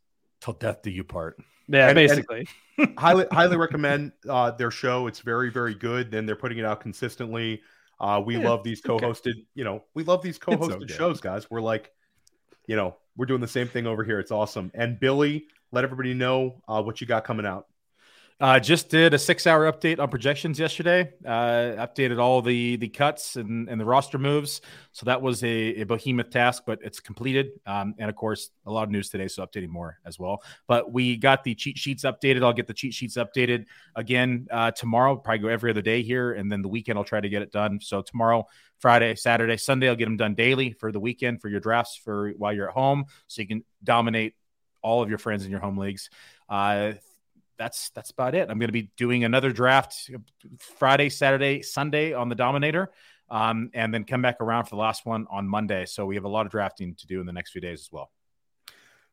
[0.47, 1.39] Till death do you part.
[1.67, 2.49] Yeah, And- and- basically.
[2.99, 5.09] highly highly recommend uh, their show.
[5.09, 6.13] It's very very good.
[6.13, 7.63] Then they're putting it out consistently.
[7.99, 9.35] Uh, we Yeah, love these co-hosted.
[9.55, 10.95] You know, we love these co-hosted okay.
[10.95, 11.51] shows, guys.
[11.51, 11.91] We're like,
[12.69, 14.21] you know, we're doing the same thing over here.
[14.21, 14.71] It's awesome.
[14.75, 17.67] And Billy, let everybody know uh, what you got coming out.
[18.39, 21.11] Uh, just did a six-hour update on projections yesterday.
[21.25, 24.61] Uh, updated all the the cuts and, and the roster moves.
[24.93, 27.53] So that was a, a behemoth task, but it's completed.
[27.65, 30.43] Um, and of course, a lot of news today, so updating more as well.
[30.69, 32.45] But we got the cheat sheets updated.
[32.45, 33.65] I'll get the cheat sheets updated
[33.95, 35.17] again uh, tomorrow.
[35.17, 37.53] Probably go every other day here, and then the weekend I'll try to get it
[37.53, 37.81] done.
[37.81, 38.47] So tomorrow,
[38.81, 42.33] Friday, Saturday, Sunday, I'll get them done daily for the weekend for your drafts for
[42.33, 44.35] while you're at home, so you can dominate
[44.83, 46.11] all of your friends in your home leagues.
[46.51, 46.93] Uh,
[47.59, 48.49] that's that's about it.
[48.51, 50.11] I'm going to be doing another draft
[50.59, 52.93] Friday, Saturday, Sunday on the Dominator,
[53.31, 55.87] um, and then come back around for the last one on Monday.
[55.87, 57.89] So we have a lot of drafting to do in the next few days as
[57.91, 58.11] well.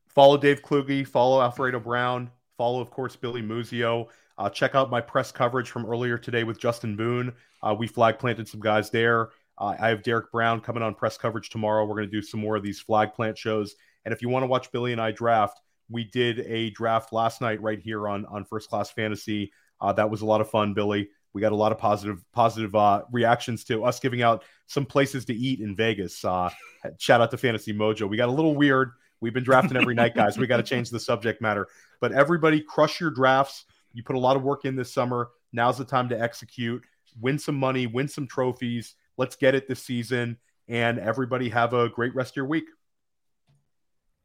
[0.07, 4.07] Follow Dave Kluge, follow Alfredo Brown, follow, of course, Billy Muzio.
[4.37, 7.33] Uh, check out my press coverage from earlier today with Justin Boone.
[7.61, 9.29] Uh, we flag planted some guys there.
[9.57, 11.85] Uh, I have Derek Brown coming on press coverage tomorrow.
[11.85, 13.75] We're going to do some more of these flag plant shows.
[14.05, 15.59] And if you want to watch Billy and I draft,
[15.93, 19.53] we did a draft last night right here on on First Class Fantasy.
[19.79, 21.09] Uh, that was a lot of fun, Billy.
[21.33, 25.25] We got a lot of positive positive uh, reactions to us giving out some places
[25.25, 26.23] to eat in Vegas.
[26.25, 26.49] Uh,
[26.97, 28.09] shout out to Fantasy Mojo.
[28.09, 28.91] We got a little weird.
[29.21, 30.37] We've been drafting every night, guys.
[30.37, 31.67] We got to change the subject matter.
[32.01, 33.65] But everybody, crush your drafts.
[33.93, 35.29] You put a lot of work in this summer.
[35.53, 36.83] Now's the time to execute.
[37.21, 37.87] Win some money.
[37.87, 38.95] Win some trophies.
[39.17, 40.37] Let's get it this season.
[40.67, 42.65] And everybody have a great rest of your week.